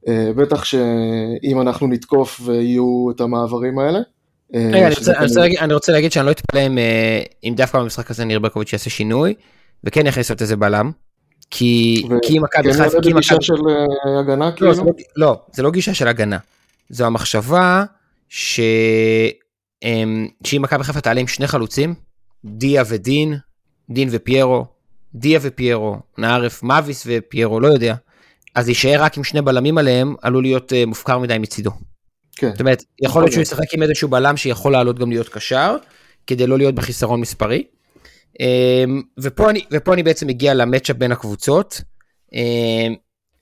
אה, 0.09 0.31
בטח 0.37 0.65
שאם 0.65 1.61
אנחנו 1.61 1.87
נתקוף 1.87 2.41
ויהיו 2.45 3.11
את 3.17 3.21
המעברים 3.21 3.79
האלה. 3.79 3.99
אה, 4.55 4.69
רגע, 4.73 4.87
אני 4.87 4.95
רוצה- 4.95 5.13
אני 5.19 5.27
רוצה 5.27 5.41
להגיד- 5.41 5.59
אני 5.59 5.75
רוצה 5.75 5.93
להגיד 5.93 6.13
שאני 6.13 6.27
לא 6.27 6.31
אתפלא 6.31 6.67
אם, 6.67 6.79
אה, 6.79 7.23
אם 7.45 7.55
דווקא 7.57 7.79
במשחק 7.79 8.11
הזה 8.11 8.25
ניר 8.25 8.39
ברקוביץ' 8.39 8.73
יעשה 8.73 8.91
שינוי, 8.91 9.35
וכן 9.85 10.07
יכניס 10.07 10.31
את 10.31 10.43
איזה 10.43 10.57
בלם, 10.57 10.91
כי 11.51 12.03
אם 12.31 12.43
מכבי 12.43 12.63
כן 12.63 12.73
חיפה, 12.73 12.85
יעלה 12.85 13.03
כי 13.03 13.09
אם 13.11 13.15
בגישה 13.15 13.35
מכבי- 13.35 13.45
של 13.47 13.55
אה, 13.55 14.21
הגנה 14.21 14.47
לא, 14.51 14.57
כאילו? 14.57 14.75
זה 14.75 14.83
לא- 14.83 14.93
לא, 15.17 15.41
זה 15.53 15.63
לא 15.63 15.71
גישה 15.71 15.95
של 15.95 16.09
הגנה. 16.09 16.39
זו 16.91 17.05
המחשבה 17.07 17.85
ש... 18.29 18.61
אמ, 19.85 20.29
שאם 20.45 20.63
מכבי 20.63 20.85
חיפה 20.85 21.01
תעלה 21.01 21.21
עם 21.21 21.27
שני 21.27 21.47
חלוצים, 21.47 21.95
דיה 22.45 22.83
ודין, 22.89 23.35
דין 23.91 24.09
ופיירו, 24.13 24.67
דיה 25.15 25.39
ופיירו, 25.43 25.97
נערף 26.19 26.63
מאביס 26.63 27.07
ופיירו, 27.07 27.61
לא 27.61 27.69
יודע, 27.69 27.95
אז 28.55 28.69
יישאר 28.69 29.03
רק 29.03 29.17
עם 29.17 29.25
שני 29.25 29.43
בלמים 29.43 29.79
עליהם, 29.79 30.15
עלול 30.23 30.43
להיות 30.43 30.73
אה, 30.73 30.87
מופקר 30.87 31.19
מדי 31.19 31.39
מצידו. 31.39 31.71
כן. 32.37 32.51
זאת 32.51 32.61
אומרת, 32.61 32.85
יכול 33.03 33.23
להיות 33.23 33.33
שהוא. 33.33 33.43
ישחק 33.43 33.75
עם 33.75 33.83
איזשהו 33.83 34.09
בלם 34.09 34.37
שיכול 34.37 34.73
לעלות 34.73 34.99
גם 34.99 35.11
להיות 35.11 35.29
קשר, 35.29 35.77
כדי 36.27 36.47
לא 36.47 36.59
להיות 36.59 36.75
בחיסרון 36.75 37.21
מספרי. 37.21 37.65
אמ, 38.41 39.03
ופה 39.21 39.51
אני, 39.51 39.65
ופה 39.73 39.95
אני 39.95 40.03
בעצם 40.03 40.27
מגיע 40.27 40.55
למצ'אפ 40.55 40.97
בין 40.97 41.13
הקבוצות. 41.13 41.81
אמ, 42.33 42.95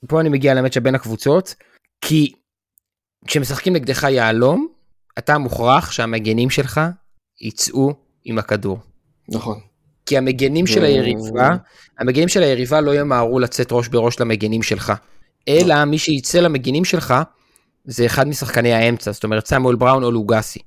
פה 0.08 0.20
אני 0.20 0.28
מגיע 0.28 0.54
למצ'אפ 0.54 0.82
בין 0.82 0.94
הקבוצות, 0.94 1.54
כי 2.00 2.32
כשמשחקים 3.26 3.72
נגדך 3.72 4.02
יהלום, 4.02 4.68
אתה 5.18 5.38
מוכרח 5.38 5.90
שהמגנים 5.90 6.50
שלך 6.50 6.80
יצאו 7.40 7.94
עם 8.24 8.38
הכדור. 8.38 8.78
נכון. 9.28 9.60
כי 10.06 10.18
המגנים 10.18 10.66
של 10.66 10.84
היריבה, 10.84 11.56
המגנים 11.98 12.28
של 12.28 12.42
היריבה 12.42 12.80
לא 12.80 13.00
ימהרו 13.00 13.38
לצאת 13.38 13.72
ראש 13.72 13.88
בראש 13.88 14.20
למגנים 14.20 14.62
שלך, 14.62 14.92
אלא 15.48 15.84
מי 15.84 15.98
שיצא 15.98 16.40
למגנים 16.40 16.84
שלך 16.84 17.14
זה 17.84 18.06
אחד 18.06 18.28
משחקני 18.28 18.72
האמצע, 18.72 19.12
זאת 19.12 19.24
אומרת 19.24 19.46
סמואל 19.46 19.76
בראון 19.76 20.04
או 20.04 20.10
לוגסי, 20.10 20.58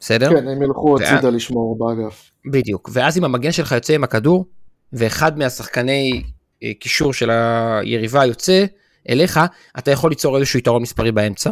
בסדר? 0.00 0.30
כן, 0.30 0.48
הם 0.48 0.62
ילכו 0.62 0.96
הצידה 0.96 1.30
לשמור 1.30 1.78
באגף. 1.78 2.30
בדיוק, 2.50 2.90
ואז 2.92 3.18
אם 3.18 3.24
המגן 3.24 3.52
שלך 3.52 3.72
יוצא 3.72 3.94
עם 3.94 4.04
הכדור, 4.04 4.46
ואחד 4.92 5.38
מהשחקני 5.38 6.22
אה, 6.62 6.72
קישור 6.80 7.12
של 7.12 7.30
היריבה 7.30 8.24
יוצא 8.24 8.64
אליך, 9.08 9.40
אתה 9.78 9.90
יכול 9.90 10.10
ליצור 10.10 10.36
איזשהו 10.36 10.58
יתרון 10.58 10.82
מספרי 10.82 11.12
באמצע, 11.12 11.50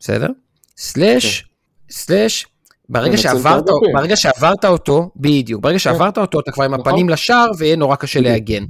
בסדר? 0.00 0.28
סלאש, 0.76 1.48
סלאש, 1.90 2.46
ברגע 2.88 3.14
את 3.14 3.18
שעברת. 3.18 3.64
ברגע 3.94 4.16
שעברת 4.16 4.64
אותו, 4.64 5.10
בדיוק, 5.16 5.62
ברגע 5.62 5.78
שעברת 5.78 6.18
אותו 6.18 6.40
אתה 6.40 6.52
כבר 6.52 6.64
עם 6.64 6.74
נכון. 6.74 6.86
הפנים 6.88 7.08
לשער 7.08 7.50
ויהיה 7.58 7.76
נורא 7.76 7.96
קשה. 7.96 8.20
להגן. 8.20 8.64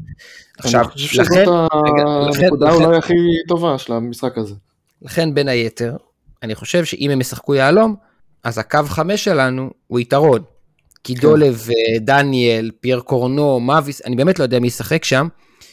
עכשיו, 0.59 0.81
אני 0.81 0.89
חושב 0.91 1.21
לכן, 1.21 1.25
שזאת 1.45 1.49
לכן- 2.31 2.43
הנקודה 2.43 2.71
לכן- 2.71 2.85
אולי 2.85 2.97
הכי 2.99 3.15
טובה 3.49 3.79
של 3.79 3.93
המשחק 3.93 4.39
הזה. 4.39 4.55
לכן 5.03 5.35
בין 5.35 5.49
היתר, 5.49 5.97
אני 6.43 6.55
חושב 6.55 6.85
שאם 6.85 7.11
הם 7.11 7.21
ישחקו 7.21 7.55
יהלום, 7.55 7.95
אז 8.45 8.59
הקו 8.59 8.79
חמש 8.87 9.25
שלנו 9.25 9.71
הוא 9.87 10.01
יתרון. 10.01 10.43
כי 11.05 11.15
כן. 11.15 11.21
דולב, 11.21 11.69
דניאל, 12.01 12.71
פייר 12.81 13.01
קורנו, 13.01 13.61
מאביס, 13.61 14.03
אני 14.07 14.17
באמת 14.17 14.39
לא 14.39 14.45
יודע 14.45 14.59
מי 14.59 14.67
ישחק 14.67 15.05
שם, 15.05 15.29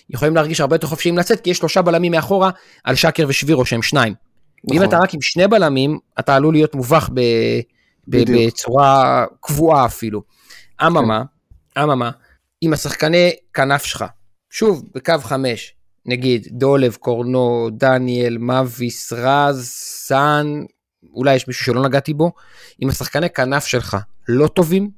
יכולים 0.10 0.36
להרגיש 0.36 0.62
הרבה 0.62 0.76
יותר 0.76 0.88
חופשיים 0.88 1.18
לצאת, 1.18 1.40
כי 1.42 1.50
יש 1.50 1.58
שלושה 1.58 1.82
בלמים 1.82 2.12
מאחורה 2.12 2.50
על 2.84 2.96
שקר 2.96 3.26
ושבירו 3.28 3.66
שהם 3.66 3.82
שניים. 3.82 4.14
ואם 4.68 4.76
נכון. 4.76 4.88
אתה 4.88 4.98
רק 4.98 5.14
עם 5.14 5.22
שני 5.22 5.48
בלמים, 5.48 6.00
אתה 6.20 6.36
עלול 6.36 6.54
להיות 6.54 6.76
מובך 6.76 7.10
ב... 7.14 7.22
בצורה 8.48 9.26
קבועה 9.42 9.86
אפילו. 9.86 10.22
אממה, 10.88 11.24
אממה, 11.78 12.12
עם 12.62 12.74
השחקני 12.74 13.32
כנף 13.54 13.84
שלך, 13.84 14.06
שוב, 14.50 14.84
בקו 14.96 15.14
חמש, 15.22 15.74
נגיד 16.06 16.48
דולב, 16.52 16.96
קורנו, 16.96 17.70
דניאל, 17.72 18.38
מאביס, 18.38 19.14
רז, 19.14 19.66
סאן, 19.76 20.64
אולי 21.14 21.36
יש 21.36 21.48
מישהו 21.48 21.66
שלא 21.66 21.84
נגעתי 21.84 22.14
בו, 22.14 22.32
אם 22.82 22.90
השחקני 22.90 23.30
כנף 23.30 23.66
שלך 23.66 23.98
לא 24.28 24.48
טובים, 24.48 24.90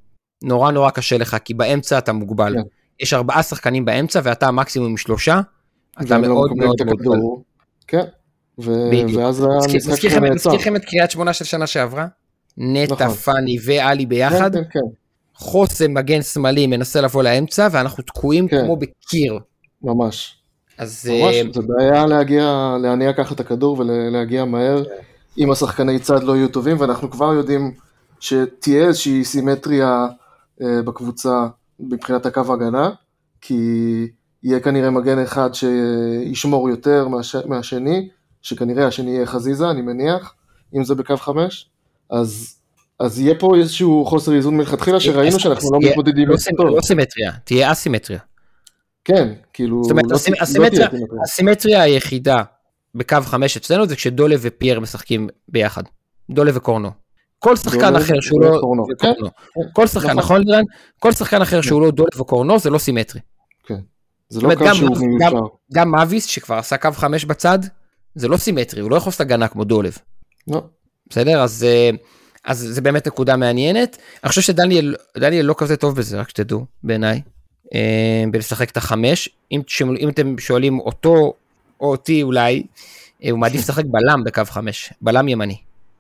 נורא 0.44 0.72
נורא 0.72 0.90
קשה 0.90 1.18
לך, 1.18 1.38
כי 1.46 1.54
באמצע 1.54 1.98
אתה 1.98 2.14
מוגבל. 2.14 2.54
כן. 2.54 2.62
יש 3.00 3.14
ארבעה 3.14 3.44
שחקנים 3.44 3.86
באמצע 3.86 4.20
ואתה 4.24 4.48
המקסימום 4.48 4.90
עם 4.90 4.98
שלושה, 4.98 5.42
אתה 5.92 6.04
והם 6.08 6.22
לא 6.22 6.28
מאוד 6.28 6.52
מאוד 6.58 6.78
מאוד 6.80 6.82
הכדור. 6.82 7.44
כן. 7.88 8.04
ו-. 8.60 8.72
ואז 9.18 9.44
המשחק 9.44 10.04
לכם- 10.04 10.24
נעצר. 10.24 10.34
מזכיר 10.36 10.54
לכם 10.54 10.76
את 10.76 10.86
קריית 10.86 11.12
שמונה 11.12 11.34
של 11.34 11.46
שנה 11.46 11.68
שעברה? 11.68 12.08
נטע, 12.58 12.94
נכון. 12.94 13.10
פאני 13.10 13.58
ואלי 13.66 14.06
ביחד? 14.06 14.54
כן, 14.54 14.64
כן, 14.64 14.70
כן. 14.70 14.88
חוסם 15.36 15.94
מגן 15.94 16.22
שמאלי 16.22 16.68
מנסה 16.68 17.02
לבוא 17.02 17.24
לאמצע, 17.24 17.68
ואנחנו 17.72 18.04
תקועים 18.04 18.48
כן. 18.48 18.62
כמו 18.66 18.78
בקיר. 18.78 19.40
ממש. 19.82 20.38
אז 20.78 21.10
ממש, 21.10 21.36
אה, 21.36 21.42
זה 21.54 21.62
בעיה 21.62 22.06
להגיע, 22.06 22.76
להניע 22.82 23.14
ככה 23.14 23.36
את 23.36 23.40
הכדור 23.40 23.80
ולהגיע 23.80 24.46
מהר, 24.46 24.84
אם 25.38 25.52
השחקני 25.52 26.00
צד 26.00 26.24
לא 26.24 26.36
יהיו 26.36 26.48
טובים, 26.48 26.80
ואנחנו 26.80 27.12
כבר 27.12 27.34
יודעים 27.34 27.72
שתהיה 28.20 28.88
איזושהי 28.88 29.24
סימטריה 29.24 30.08
אה, 30.62 30.82
בקבוצה 30.82 31.48
מבחינת 31.80 32.26
הקו 32.26 32.54
הגנה, 32.54 32.90
כי 33.42 33.58
יהיה 34.44 34.60
כנראה 34.60 34.90
מגן 34.90 35.20
אחד 35.20 35.50
שישמור 35.54 36.70
יותר 36.70 37.08
מהש, 37.08 37.36
מהשני, 37.36 38.10
שכנראה 38.42 38.88
השני 38.88 39.12
יהיה 39.12 39.26
חזיזה, 39.26 39.70
אני 39.70 39.82
מניח, 39.82 40.34
אם 40.76 40.84
זה 40.84 40.96
בקו 40.96 41.18
חמש, 41.18 41.70
אז, 42.14 42.56
אז 43.00 43.20
יהיה 43.20 43.36
פה 43.40 43.56
איזשהו 43.56 44.06
חוסר 44.06 44.34
איזון 44.36 44.58
מלכתחילה, 44.58 45.00
שראינו 45.00 45.36
אז- 45.36 45.42
שאנחנו 45.42 45.68
אז 45.68 45.72
לא 45.74 45.90
מתמודדים 45.90 46.28
לא 46.28 46.34
עם 46.34 46.38
זה 46.40 46.50
טוב. 46.58 46.66
לא 46.76 46.82
סימטריה, 46.82 47.32
תהיה 47.44 47.72
אסימטריה. 47.72 48.20
כן, 49.06 49.34
כאילו, 49.54 49.84
זאת 49.84 49.92
אומרת, 49.92 50.06
לא, 50.10 50.16
הסימ- 50.16 50.34
לא 50.38 50.44
הסימטריה- 50.44 50.90
סימטריה. 50.90 51.22
הסימטריה 51.24 51.82
היחידה 51.82 52.44
בקו 52.96 53.18
חמש 53.22 53.58
אצלנו 53.58 53.88
זה 53.88 53.96
כשדולה 53.96 54.36
ופייר 54.42 54.80
משחקים 54.80 55.30
ביחד. 55.48 55.84
דולה 56.32 56.52
וקורנו. 56.56 56.90
כל 57.40 57.56
שחקן 57.56 57.96
אחר 57.96 58.20
שהוא 58.22 58.42
לא... 58.42 58.48
וקורנו. 58.58 58.84
וקורנו. 58.94 59.28
כן, 59.30 59.62
כל 59.74 59.88
שחקן, 59.88 60.08
נכון. 60.08 60.18
נכון 60.18 60.42
לירן? 60.46 60.64
כל 61.00 61.12
שחקן 61.12 61.42
אחר 61.42 61.62
שהוא 61.62 61.82
לא 61.82 61.92
דולה 61.92 62.10
וקורנו 62.20 62.60
זה 62.60 62.70
לא 62.70 62.78
סימטרי. 62.78 63.22
זה 63.70 63.76
זאת 64.40 64.44
לא 64.44 64.56
קו 64.56 64.76
שהוא 64.76 64.98
מיושר. 64.98 65.38
גם 65.74 65.92
מאביס 65.92 66.26
שכבר 66.26 66.56
עשה 66.56 66.78
קו 66.78 66.90
חמש 66.92 67.26
בצד, 67.26 67.60
זה 68.16 68.28
לא 68.28 68.38
סימטרי, 68.38 68.82
הוא 68.82 68.92
לא 68.92 68.96
יכול 68.96 69.10
לעשות 69.10 69.22
הגנה 69.22 69.48
כמו 69.48 69.64
דולב. 69.64 69.98
לא. 70.48 70.64
בסדר? 71.14 71.42
אז, 71.42 71.64
אה, 71.64 71.90
אז 72.46 72.58
זה 72.72 72.82
באמת 72.82 73.08
נקודה 73.08 73.36
מעניינת. 73.38 73.98
אני 74.24 74.30
חושב 74.30 74.42
שדניאל 74.42 74.96
דניאל 75.18 75.46
לא 75.46 75.56
כזה 75.58 75.78
טוב 75.78 75.96
בזה, 75.96 76.20
רק 76.20 76.30
שתדעו, 76.30 76.66
בעיניי, 76.84 77.22
אה, 77.76 77.80
בלשחק 78.32 78.70
את 78.70 78.78
החמש. 78.78 79.30
אם, 79.52 79.62
תשאלו- 79.66 79.96
אם 80.00 80.10
אתם 80.10 80.36
שואלים 80.40 80.80
אותו 80.80 81.34
או 81.82 81.92
אותי 81.92 82.24
אולי, 82.24 82.64
אה, 83.24 83.32
הוא 83.32 83.40
מעדיף 83.40 83.62
לשחק 83.62 83.84
בלם 83.86 84.24
בקו 84.24 84.42
חמש, 84.46 84.94
בלם 85.02 85.28
ימני, 85.28 85.56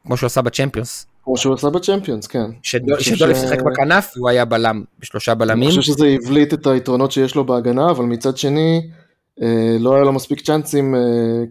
כמו 0.07 0.17
שהוא 0.17 0.27
עשה 0.27 0.41
בצ'מפיונס. 0.41 1.05
כמו 1.23 1.37
שהוא 1.37 1.53
עשה 1.53 1.69
בצ'מפיונס, 1.69 2.27
כן. 2.27 2.39
אני 2.39 2.55
שדולב 2.63 3.35
ש- 3.35 3.39
שיחק 3.41 3.61
בכנף 3.61 4.11
והוא 4.17 4.29
היה 4.29 4.45
בלם 4.45 4.83
בשלושה 4.99 5.31
אני 5.31 5.39
בלמים. 5.39 5.69
חושב 5.69 5.81
שזה 5.81 6.07
הבליט 6.07 6.53
את 6.53 6.67
היתרונות 6.67 7.11
שיש 7.11 7.35
לו 7.35 7.45
בהגנה, 7.45 7.89
אבל 7.91 8.05
מצד 8.05 8.37
שני, 8.37 8.81
לא 9.79 9.95
היה 9.95 10.03
לו 10.03 10.13
מספיק 10.13 10.41
צ'אנסים 10.41 10.95
אה, 10.95 11.01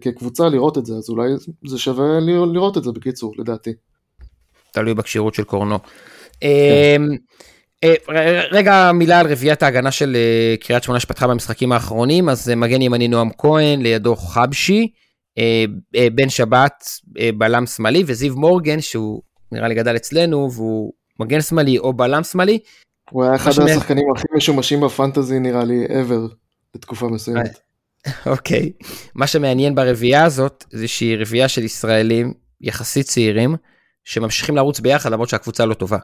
כקבוצה 0.01 0.49
לראות 0.49 0.77
את 0.77 0.85
זה, 0.85 0.93
אז 0.93 1.09
אולי 1.09 1.29
זה 1.65 1.77
שווה 1.77 2.19
לראות 2.53 2.77
את 2.77 2.83
זה 2.83 2.91
בקיצור, 2.91 3.33
לדעתי. 3.37 3.73
תלוי 4.71 4.93
בכשירות 4.93 5.33
של 5.33 5.43
קורנו. 5.43 5.79
אה, 6.43 6.95
אה, 7.83 7.93
ר- 8.09 8.47
רגע 8.51 8.91
מילה 8.93 9.19
על 9.19 9.27
רביעיית 9.31 9.63
ההגנה 9.63 9.91
של 9.91 10.15
אה, 10.15 10.55
קריית 10.59 10.83
שמונה 10.83 10.99
שפתחה 10.99 11.27
במשחקים 11.27 11.71
האחרונים, 11.71 12.29
אז 12.29 12.49
אה, 12.49 12.55
מגן 12.55 12.81
ימני 12.81 13.07
נועם 13.07 13.29
כהן, 13.37 13.81
לידו 13.81 14.15
חבשי, 14.15 14.87
אה, 15.37 15.65
אה, 15.95 16.07
בן 16.15 16.29
שבת 16.29 16.83
אה, 17.19 17.29
בלם 17.37 17.65
שמאלי, 17.65 18.03
וזיו 18.07 18.35
מורגן 18.35 18.81
שהוא 18.81 19.21
נראה 19.51 19.67
לי 19.67 19.75
גדל 19.75 19.95
אצלנו, 19.95 20.49
והוא 20.51 20.93
מגן 21.19 21.41
שמאלי 21.41 21.77
או 21.77 21.93
בלם 21.93 22.23
שמאלי. 22.23 22.59
הוא 23.09 23.23
היה 23.23 23.35
אחד 23.35 23.51
השחקנים 23.59 24.05
הכי 24.15 24.27
משומשים 24.35 24.81
בפנטזי 24.81 25.39
נראה 25.39 25.63
לי 25.63 25.85
ever, 25.85 26.33
לתקופה 26.75 27.07
מסוימת. 27.07 27.59
אוקיי. 28.25 28.71
מה 29.15 29.27
שמעניין 29.27 29.75
ברביעייה 29.75 30.25
הזאת, 30.25 30.65
זה 30.71 30.87
שהיא 30.87 31.17
רביעייה 31.19 31.47
של 31.47 31.63
ישראלים 31.63 32.33
יחסית 32.61 33.05
צעירים, 33.05 33.55
שממשיכים 34.03 34.55
לרוץ 34.55 34.79
ביחד 34.79 35.11
למרות 35.11 35.29
שהקבוצה 35.29 35.65
לא 35.65 35.73
טובה. 35.73 35.97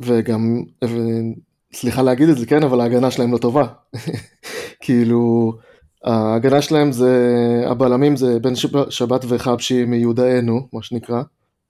וגם, 0.00 0.62
ו... 0.84 0.98
סליחה 1.74 2.02
להגיד 2.02 2.28
את 2.28 2.38
זה, 2.38 2.46
כן, 2.46 2.62
אבל 2.62 2.80
ההגנה 2.80 3.10
שלהם 3.10 3.32
לא 3.32 3.38
טובה. 3.38 3.66
כאילו, 4.82 5.52
ההגנה 6.04 6.62
שלהם 6.62 6.92
זה, 6.92 7.14
הבלמים 7.66 8.16
זה 8.16 8.38
בן 8.38 8.54
שב- 8.54 8.90
שבת 8.90 9.24
וחבשי 9.28 9.84
מיודענו, 9.84 10.68
מה 10.72 10.82
שנקרא. 10.82 11.22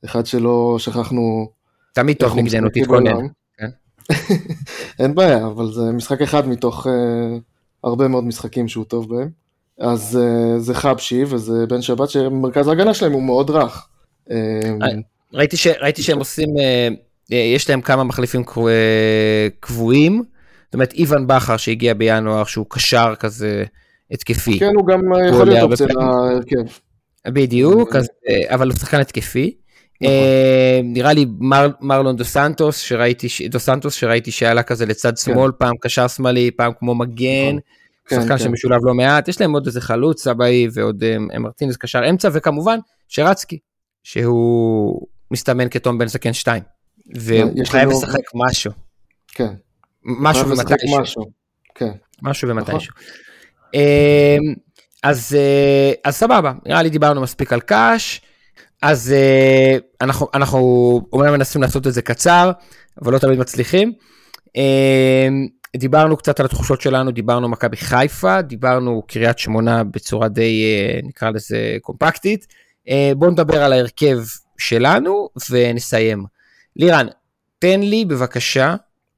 אחד 0.04 0.26
שלא 0.26 0.76
שכחנו 0.78 1.50
תמיד 1.92 2.16
טוב 2.16 2.38
נגדנו, 2.38 2.68
תתכונן. 2.74 3.26
כן. 3.58 3.68
אין 5.02 5.14
בעיה, 5.14 5.46
אבל 5.46 5.72
זה 5.72 5.92
משחק 5.92 6.22
אחד 6.22 6.48
מתוך 6.48 6.86
uh, 6.86 6.90
הרבה 7.84 8.08
מאוד 8.08 8.24
משחקים 8.24 8.68
שהוא 8.68 8.84
טוב 8.84 9.08
בהם. 9.08 9.30
אז 9.80 10.18
uh, 10.20 10.58
זה 10.58 10.74
חבשי 10.74 11.24
וזה 11.26 11.66
בן 11.68 11.82
שבת 11.82 12.10
שמרכז 12.10 12.68
ההגנה 12.68 12.94
שלהם 12.94 13.12
הוא 13.12 13.22
מאוד 13.22 13.50
רך. 13.50 13.86
Uh, 14.28 14.32
ראיתי, 15.34 15.56
ש, 15.56 15.66
ראיתי 15.66 16.02
שהם 16.02 16.18
עושים, 16.18 16.48
אה, 16.58 16.88
אה, 17.32 17.36
יש 17.36 17.70
להם 17.70 17.80
כמה 17.80 18.04
מחליפים 18.04 18.44
קבו- 18.44 18.68
אה, 18.68 19.48
קבועים. 19.60 20.22
זאת 20.64 20.74
אומרת, 20.74 20.92
איוון 20.92 21.26
בכר 21.26 21.56
שהגיע 21.56 21.94
בינואר, 21.94 22.44
שהוא 22.44 22.66
קשר 22.68 23.14
כזה 23.18 23.64
התקפי. 24.10 24.58
כן, 24.58 24.72
הוא 24.76 24.86
גם 24.86 25.00
uh, 25.12 25.28
יכול 25.28 25.46
להיות 25.46 25.70
אופציה. 25.70 25.86
להרכב. 25.86 26.72
בדיוק, 27.28 27.96
אז, 27.96 28.08
אה, 28.28 28.54
אבל 28.54 28.68
הוא 28.68 28.76
שחקן 28.76 29.00
התקפי. 29.00 29.54
נכון. 30.02 30.14
אה, 30.14 30.80
נראה 30.84 31.12
לי 31.12 31.26
מר, 31.38 31.68
מרלון 31.80 32.16
דו 32.16 32.24
סנטוס 32.24 32.78
שראיתי, 32.78 33.26
דו 33.48 33.58
סנטוס 33.58 33.94
שראיתי 33.94 34.30
שעלה 34.30 34.62
כזה 34.62 34.86
לצד 34.86 35.16
שמאל, 35.16 35.52
פעם 35.58 35.74
קשר 35.80 36.08
שמאלי, 36.08 36.50
פעם 36.50 36.72
כמו 36.78 36.94
מגן, 36.94 37.46
נכון. 37.48 37.58
כן, 38.10 38.20
שחקן 38.22 38.38
כן. 38.38 38.44
שמשולב 38.44 38.80
לא 38.84 38.94
מעט, 38.94 39.28
יש 39.28 39.40
להם 39.40 39.52
עוד 39.52 39.66
איזה 39.66 39.80
חלוץ 39.80 40.22
סבאי 40.24 40.68
ועוד 40.72 41.04
אה, 41.04 41.38
מרטינס 41.38 41.76
קשר 41.76 42.10
אמצע, 42.10 42.28
וכמובן 42.32 42.78
שרצקי, 43.08 43.58
שהוא 44.02 45.06
מסתמן 45.30 45.68
כתום 45.68 45.98
בן 45.98 46.06
זקן 46.06 46.32
2, 46.32 46.62
והוא 47.14 47.66
חייב 47.66 47.88
לנו- 47.88 47.98
לשחק 47.98 48.20
משהו, 48.34 48.72
כן. 49.28 49.52
משהו 50.04 50.48
ומתישהו. 50.48 51.00
משהו. 51.00 51.22
כן. 51.74 51.90
משהו 52.22 52.48
נכון. 52.54 52.74
ומתישהו. 52.74 52.94
אמ, 53.74 53.80
אז, 55.02 55.36
אה, 55.38 55.92
אז 56.04 56.16
סבבה, 56.16 56.52
נראה 56.66 56.82
לי 56.82 56.90
דיברנו 56.90 57.20
מספיק 57.20 57.52
על 57.52 57.60
קאש, 57.60 58.20
אז 58.82 59.12
אה, 59.12 59.76
אנחנו, 60.00 60.28
אנחנו 60.34 60.58
אומנם 61.12 61.32
מנסים 61.32 61.62
לעשות 61.62 61.86
את 61.86 61.92
זה 61.92 62.02
קצר, 62.02 62.50
אבל 63.02 63.12
לא 63.12 63.18
תמיד 63.18 63.38
מצליחים. 63.38 63.92
דיברנו 65.76 66.16
קצת 66.16 66.40
על 66.40 66.46
התחושות 66.46 66.80
שלנו, 66.80 67.10
דיברנו 67.10 67.48
מכבי 67.48 67.76
חיפה, 67.76 68.42
דיברנו 68.42 69.02
קריית 69.06 69.38
שמונה 69.38 69.84
בצורה 69.84 70.28
די, 70.28 70.64
אה, 70.64 71.00
נקרא 71.02 71.30
לזה, 71.30 71.76
קומפקטית. 71.82 72.46
אה, 72.88 73.12
בואו 73.16 73.30
נדבר 73.30 73.62
על 73.62 73.72
ההרכב 73.72 74.18
שלנו 74.58 75.28
ונסיים. 75.50 76.24
לירן, 76.76 77.06
תן 77.58 77.80
לי 77.80 78.04
בבקשה 78.04 78.76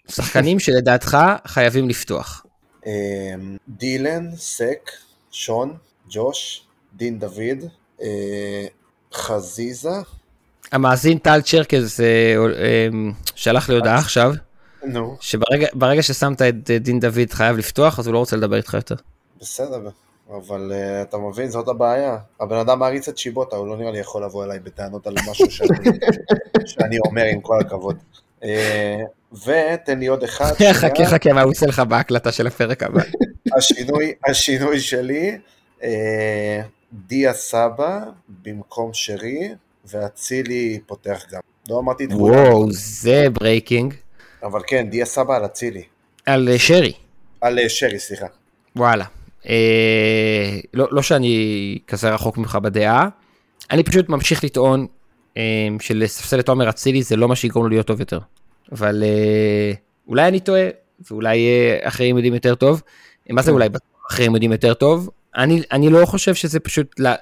שחקנים 0.09 0.61
שלדעתך 0.65 1.19
חייבים 1.47 1.88
לפתוח. 1.88 2.47
אמ, 2.87 3.57
דילן, 3.69 4.37
סק, 4.37 4.91
שון, 5.31 5.77
ג'וש, 6.11 6.65
דין 6.97 7.19
דוד, 7.19 7.65
אה, 8.03 8.67
חזיזה, 9.15 9.91
המאזין 10.73 11.19
טל 11.19 11.41
צ'רקז 11.41 12.01
אה, 12.01 12.35
אה, 12.62 12.88
שלח 13.35 13.69
לי 13.69 13.75
הודעה 13.75 13.99
עכשיו, 13.99 14.33
נו, 14.85 15.16
שברגע 15.21 15.66
ברגע 15.75 16.03
ששמת 16.03 16.42
את 16.42 16.71
דין 16.71 17.01
דוד 17.01 17.31
חייב 17.31 17.57
לפתוח, 17.57 17.99
אז 17.99 18.07
הוא 18.07 18.14
לא 18.14 18.18
רוצה 18.18 18.37
לדבר 18.37 18.57
איתך 18.57 18.75
יותר. 18.75 18.95
בסדר, 19.40 19.81
אבל 20.31 20.73
uh, 20.73 21.09
אתה 21.09 21.18
מבין, 21.18 21.51
זאת 21.51 21.68
הבעיה. 21.68 22.16
הבן 22.40 22.57
אדם 22.57 22.79
מעריץ 22.79 23.09
את 23.09 23.18
שיבוטה, 23.18 23.57
הוא 23.57 23.68
לא 23.68 23.77
נראה 23.77 23.90
לי 23.90 23.99
יכול 23.99 24.25
לבוא 24.25 24.45
אליי 24.45 24.59
בטענות 24.59 25.07
על 25.07 25.14
משהו 25.31 25.51
שאני, 25.51 25.79
שאני 26.66 26.99
אומר, 27.07 27.25
עם 27.25 27.40
כל 27.40 27.61
הכבוד. 27.61 27.97
אה, 28.40 28.44
ותן 29.33 29.99
לי 29.99 30.07
עוד 30.07 30.23
אחד. 30.23 30.53
חכה 30.73 31.07
חכה 31.07 31.33
מה 31.33 31.42
הוא 31.42 31.51
עושה 31.51 31.66
לך 31.66 31.79
בהקלטה 31.81 32.33
של 32.33 32.47
הפרק 32.47 32.83
הבא. 32.83 33.03
השינוי, 33.57 34.12
השינוי 34.29 34.81
שלי, 34.81 35.38
אה, 35.83 36.61
דיה 36.92 37.33
סבא 37.33 38.01
במקום 38.42 38.90
שרי, 38.92 39.55
ואצילי 39.85 40.81
פותח 40.87 41.25
גם. 41.31 41.40
לא 41.68 41.79
אמרתי 41.79 42.05
את 42.05 42.12
כולם, 42.12 42.35
וואו, 42.35 42.66
זה 42.73 43.27
breaking. 43.33 43.94
אבל 44.42 44.61
כן, 44.66 44.90
דיה 44.90 45.07
סבא 45.07 45.37
על 45.37 45.44
אצילי. 45.44 45.83
על 46.26 46.48
אה, 46.48 46.59
שרי, 46.59 46.92
על 47.40 47.59
אה, 47.59 47.68
שרי, 47.68 47.98
סליחה. 47.98 48.26
וואלה. 48.76 49.05
אה, 49.48 50.59
לא, 50.74 50.88
לא 50.90 51.02
שאני 51.02 51.78
כזה 51.87 52.11
רחוק 52.11 52.38
ממך 52.38 52.59
בדעה, 52.62 53.09
אני 53.70 53.83
פשוט 53.83 54.09
ממשיך 54.09 54.44
לטעון 54.44 54.87
אה, 55.37 55.68
שלספסל 55.81 56.40
את 56.40 56.48
עומר 56.48 56.68
אצילי 56.68 57.02
זה 57.02 57.16
לא 57.16 57.28
מה 57.28 57.37
שיגרום 57.37 57.64
לו 57.64 57.70
להיות 57.70 57.87
טוב 57.87 58.00
יותר. 58.00 58.18
אבל 58.72 59.02
אה, 59.07 59.72
אולי 60.09 60.28
אני 60.28 60.40
טועה, 60.40 60.68
ואולי 61.11 61.46
אה, 61.46 61.88
אחרים 61.88 62.16
יודעים 62.16 62.35
יותר 62.35 62.55
טוב. 62.55 62.83
מה 63.31 63.42
זה 63.42 63.50
אולי 63.50 63.68
אחרים 64.11 64.35
יודעים 64.35 64.52
יותר 64.52 64.74
טוב? 64.74 65.11
אני, 65.37 65.62
אני 65.72 65.90
לא 65.90 66.07
חושב 66.07 66.35
שזה 66.35 66.61
פשוט, 66.61 67.00
לה... 67.00 67.14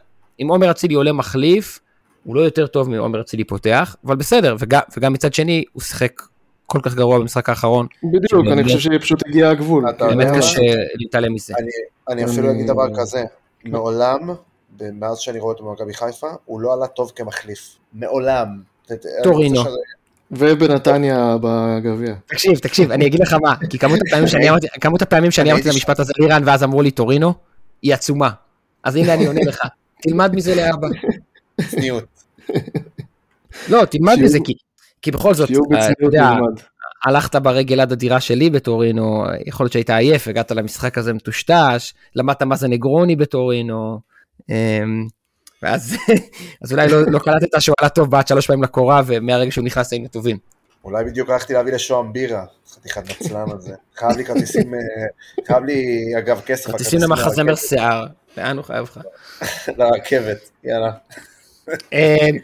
אם 0.42 0.48
עומר 0.48 0.70
אצילי 0.70 0.94
עולה 0.94 1.12
מחליף, 1.12 1.80
הוא 2.24 2.36
לא 2.36 2.40
יותר 2.40 2.66
טוב 2.66 2.90
מעומר 2.90 3.20
אצילי 3.20 3.44
פותח, 3.44 3.96
אבל 4.04 4.16
בסדר, 4.16 4.56
וגם, 4.58 4.80
וגם 4.96 5.12
מצד 5.12 5.34
שני, 5.34 5.64
הוא 5.72 5.82
שיחק 5.82 6.22
כל 6.70 6.80
כך 6.82 6.94
גרוע 6.94 7.18
במשחק 7.18 7.48
האחרון, 7.48 7.86
בדיוק, 8.04 8.46
אני 8.52 8.64
חושב 8.64 8.78
שפשוט 8.78 9.26
הגיע 9.26 9.48
הגבול. 9.50 9.84
באמת? 9.98 10.36
קשה 10.36 10.60
להתעלם 10.94 11.34
מזה. 11.34 11.54
אני, 12.08 12.24
אפילו 12.24 12.50
אגיד 12.50 12.66
דבר 12.66 12.86
כזה, 13.00 13.24
מעולם, 13.64 14.30
מאז 14.80 15.18
שאני 15.18 15.38
רואה 15.38 15.52
אותו 15.54 15.64
במכבי 15.64 15.94
חיפה, 15.94 16.26
הוא 16.44 16.60
לא 16.60 16.72
עלה 16.74 16.86
טוב 16.86 17.12
כמחליף. 17.16 17.76
מעולם. 17.94 18.46
טורינו. 19.22 19.62
ובנתניה 20.30 21.36
בגביע. 21.42 22.14
תקשיב, 22.26 22.58
תקשיב, 22.58 22.90
אני 22.92 23.06
אגיד 23.06 23.20
לך 23.20 23.32
מה, 23.32 23.54
כי 23.70 23.78
כמות 23.78 23.98
הפעמים 25.02 25.30
שאני 25.30 25.50
אמרתי, 25.52 25.68
את 25.68 25.74
המשפט 25.74 26.00
הזה 26.00 26.12
לירן 26.18 26.42
ואז 26.46 26.62
אמרו 26.64 26.82
לי 26.82 26.90
טורינו, 26.90 27.34
היא 27.82 27.94
עצומה. 27.94 28.30
אז 28.84 28.96
הנה 28.96 29.14
אני 29.14 29.26
עונה 29.26 29.40
לך, 29.46 29.60
תלמד 30.02 30.34
מזה 30.34 30.54
לאבא. 30.54 30.88
צניעות. 31.68 32.04
לא, 33.68 33.84
תלמד 33.84 34.16
מזה, 34.22 34.38
כי- 34.44 34.54
כי 35.02 35.10
בכל 35.10 35.34
זאת, 35.34 35.50
אה, 35.50 35.90
אתה 35.90 36.04
יודע. 36.04 36.30
הלכת 37.04 37.36
ברגל 37.36 37.80
עד 37.80 37.92
הדירה 37.92 38.20
שלי 38.20 38.50
בטורינו, 38.50 39.24
יכול 39.46 39.64
להיות 39.64 39.72
שהיית 39.72 39.90
עייף, 39.90 40.28
הגעת 40.28 40.50
למשחק 40.50 40.98
הזה 40.98 41.12
מטושטש, 41.12 41.94
למדת 42.16 42.42
מה 42.42 42.56
זה 42.56 42.68
נגרוני 42.68 43.16
בטורינו, 43.16 44.00
אמ, 44.50 45.06
ואז 45.62 45.96
אז 46.62 46.72
אולי 46.72 46.88
לא, 46.88 47.02
לא 47.06 47.18
קלטת 47.18 47.60
שהוא 47.60 47.74
עלה 47.80 47.88
טוב 47.88 48.10
בעט 48.10 48.28
שלוש 48.28 48.46
פעמים 48.46 48.62
לקורה, 48.62 49.02
ומהרגע 49.06 49.50
שהוא 49.50 49.64
נכנס 49.64 49.92
היינו 49.92 50.08
טובים. 50.08 50.38
אולי 50.84 51.04
בדיוק 51.04 51.30
הלכתי 51.30 51.52
להביא 51.52 51.72
לשוהם 51.72 52.12
בירה, 52.12 52.44
חתיכת 52.74 53.02
נצלן 53.10 53.50
על 53.50 53.60
זה. 53.60 53.74
חייב 53.96 54.16
לי 54.16 54.24
כרטיסים, 54.24 54.74
אה, 54.74 54.80
חייב 55.46 55.64
לי 55.64 56.12
אגב 56.18 56.40
כסף. 56.46 56.70
כרטיסים 56.70 57.00
למחזמר. 57.02 57.54
שיער, 57.54 58.06
לאן 58.36 58.56
הוא 58.56 58.64
חייב 58.64 58.84
לך? 58.84 59.00
לרכבת, 59.78 60.50
יאללה. 60.64 60.92
אמ, 61.92 62.36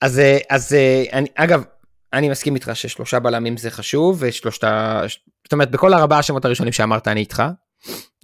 אז, 0.00 0.18
אה, 0.18 0.38
אז 0.50 0.74
אה, 0.74 1.04
אני, 1.12 1.28
אגב, 1.34 1.64
אני 2.12 2.28
מסכים 2.28 2.54
איתך 2.54 2.70
ששלושה 2.74 3.18
בלמים 3.18 3.56
זה 3.56 3.70
חשוב, 3.70 4.18
ושלושת 4.20 4.64
ה... 4.64 5.02
זאת 5.44 5.52
אומרת, 5.52 5.70
בכל 5.70 5.94
ארבעה 5.94 6.18
השמות 6.18 6.44
הראשונים 6.44 6.72
שאמרת 6.72 7.08
אני 7.08 7.20
איתך, 7.20 7.42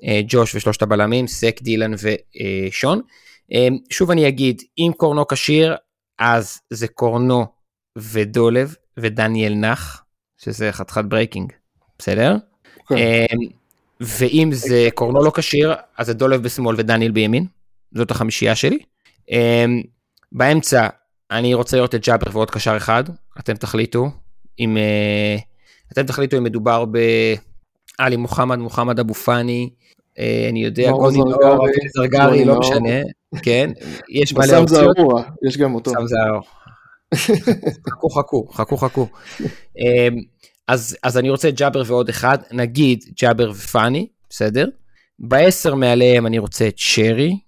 אה, 0.05 0.21
ג'וש 0.29 0.55
ושלושת 0.55 0.83
הבלמים, 0.83 1.27
סק, 1.27 1.63
דילן 1.63 1.93
ושון. 1.95 3.01
אמ, 3.53 3.77
שוב 3.91 4.11
אני 4.11 4.29
אגיד, 4.29 4.63
אם 4.79 4.93
קורנו 4.97 5.27
כשיר, 5.27 5.77
אז 6.19 6.61
זה 6.71 6.89
קורנו 6.89 7.47
ודולב 7.99 8.75
ודניאל 8.97 9.55
נח, 9.55 10.05
שזה 10.39 10.73
חתיכת 10.73 11.05
breaking, 11.05 11.53
בסדר? 11.99 12.37
כן. 12.89 12.97
ואם 14.01 14.51
זה 14.53 14.89
קורנו 14.95 15.25
לא 15.25 15.33
כשיר, 15.35 15.75
אז 15.99 16.07
זה 16.07 16.15
דולב 16.15 16.43
בשמאל 16.43 16.75
ודניאל 16.79 17.11
בימין, 17.11 17.47
זאת 17.95 18.11
החמישייה 18.11 18.55
שלי. 18.55 18.79
אמ, 19.31 19.83
באמצע, 20.33 20.89
אני 21.31 21.55
רוצה 21.55 21.77
לראות 21.77 21.95
את 21.95 22.07
ג'אבר 22.07 22.31
ועוד 22.33 22.51
קשר 22.51 22.77
אחד, 22.77 23.05
אתם 23.39 23.55
תחליטו 23.55 24.11
אם, 24.59 24.77
אה, 24.77 25.37
אתם 25.93 26.03
תחליטו 26.07 26.39
אם 26.39 26.45
מדובר 26.45 26.85
בעלי 26.85 28.17
מוחמד, 28.17 28.59
מוחמד 28.59 29.01
אבו 29.01 29.15
פאני, 29.15 29.71
אה, 30.19 30.47
אני 30.51 30.65
יודע, 30.65 30.91
מאור 30.91 31.11
גוני 31.11 31.31
זרגרי, 31.31 31.45
נאור, 31.45 31.67
זרגרי, 31.95 32.29
גוני 32.29 32.45
לא. 32.45 32.59
משנה, 32.59 33.01
כן, 33.43 33.71
יש 34.09 34.33
מלא 34.37 34.57
אופציות. 34.57 34.97
יש 35.47 35.57
גם 35.57 35.75
אותו. 35.75 35.91
סם 35.91 36.07
זערור. 36.07 36.43
חכו 37.91 38.11
חכו 38.11 38.47
חכו 38.53 38.77
חכו. 38.77 39.07
אמ, 39.79 40.17
אז 40.69 40.97
אז 41.03 41.19
אני 41.19 41.31
רוצה 41.31 41.51
ג'אבר 41.51 41.83
ועוד 41.87 42.09
אחד 42.09 42.39
נגיד 42.53 43.05
ג'אבר 43.21 43.51
ופאני 43.51 44.07
בסדר. 44.31 44.69
בעשר 45.19 45.75
מעליהם 45.75 46.27
אני 46.27 46.39
רוצה 46.39 46.69
את 46.69 46.75
שרי 46.77 47.39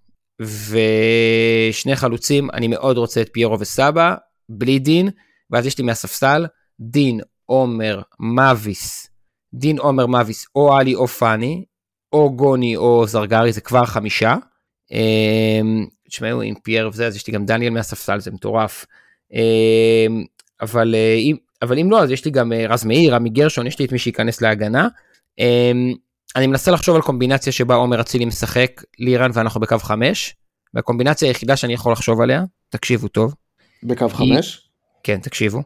ושני 0.40 1.96
חלוצים 1.96 2.50
אני 2.50 2.68
מאוד 2.68 2.98
רוצה 2.98 3.20
את 3.20 3.28
פיירו 3.32 3.60
וסבא 3.60 4.14
בלי 4.48 4.78
דין 4.78 5.10
ואז 5.50 5.66
יש 5.66 5.78
לי 5.78 5.84
מהספסל 5.84 6.46
דין 6.80 7.20
עומר 7.46 8.02
מאביס 8.20 9.10
דין 9.54 9.78
עומר 9.78 10.06
מאביס 10.06 10.46
או 10.54 10.76
עלי 10.76 10.94
או 10.94 11.08
פאני 11.08 11.64
או 12.12 12.36
גוני 12.36 12.76
או 12.76 13.06
זרגרי 13.06 13.52
זה 13.52 13.60
כבר 13.60 13.84
חמישה. 13.84 14.36
אמ, 14.92 15.86
תשמעו 16.08 16.42
עם 16.42 16.54
פייר 16.54 16.88
וזה 16.88 17.06
אז 17.06 17.16
יש 17.16 17.26
לי 17.26 17.32
גם 17.32 17.46
דניאל 17.46 17.72
מהספסל 17.72 18.20
זה 18.20 18.30
מטורף. 18.30 18.86
אמ, 19.32 20.24
אבל 20.60 20.94
אה, 20.94 21.18
אבל 21.62 21.78
אם 21.78 21.90
לא 21.90 22.02
אז 22.02 22.10
יש 22.10 22.24
לי 22.24 22.30
גם 22.30 22.52
אה, 22.52 22.66
רז 22.68 22.84
מאיר 22.84 23.14
רמי 23.14 23.30
גרשון 23.30 23.66
יש 23.66 23.78
לי 23.78 23.84
את 23.84 23.92
מי 23.92 23.98
שייכנס 23.98 24.40
להגנה. 24.40 24.88
אמ, 25.38 25.94
אני 26.36 26.46
מנסה 26.46 26.70
לחשוב 26.70 26.96
על 26.96 27.02
קומבינציה 27.02 27.52
שבה 27.52 27.74
עומר 27.74 28.00
אצילי 28.00 28.24
משחק 28.24 28.82
לירן 28.98 29.30
ואנחנו 29.34 29.60
בקו 29.60 29.78
חמש. 29.78 30.34
והקומבינציה 30.74 31.28
היחידה 31.28 31.56
שאני 31.56 31.72
יכול 31.72 31.92
לחשוב 31.92 32.20
עליה 32.20 32.44
תקשיבו 32.68 33.08
טוב 33.08 33.34
בקו 33.82 34.08
חמש? 34.08 34.67
כן 35.02 35.18
תקשיבו 35.20 35.62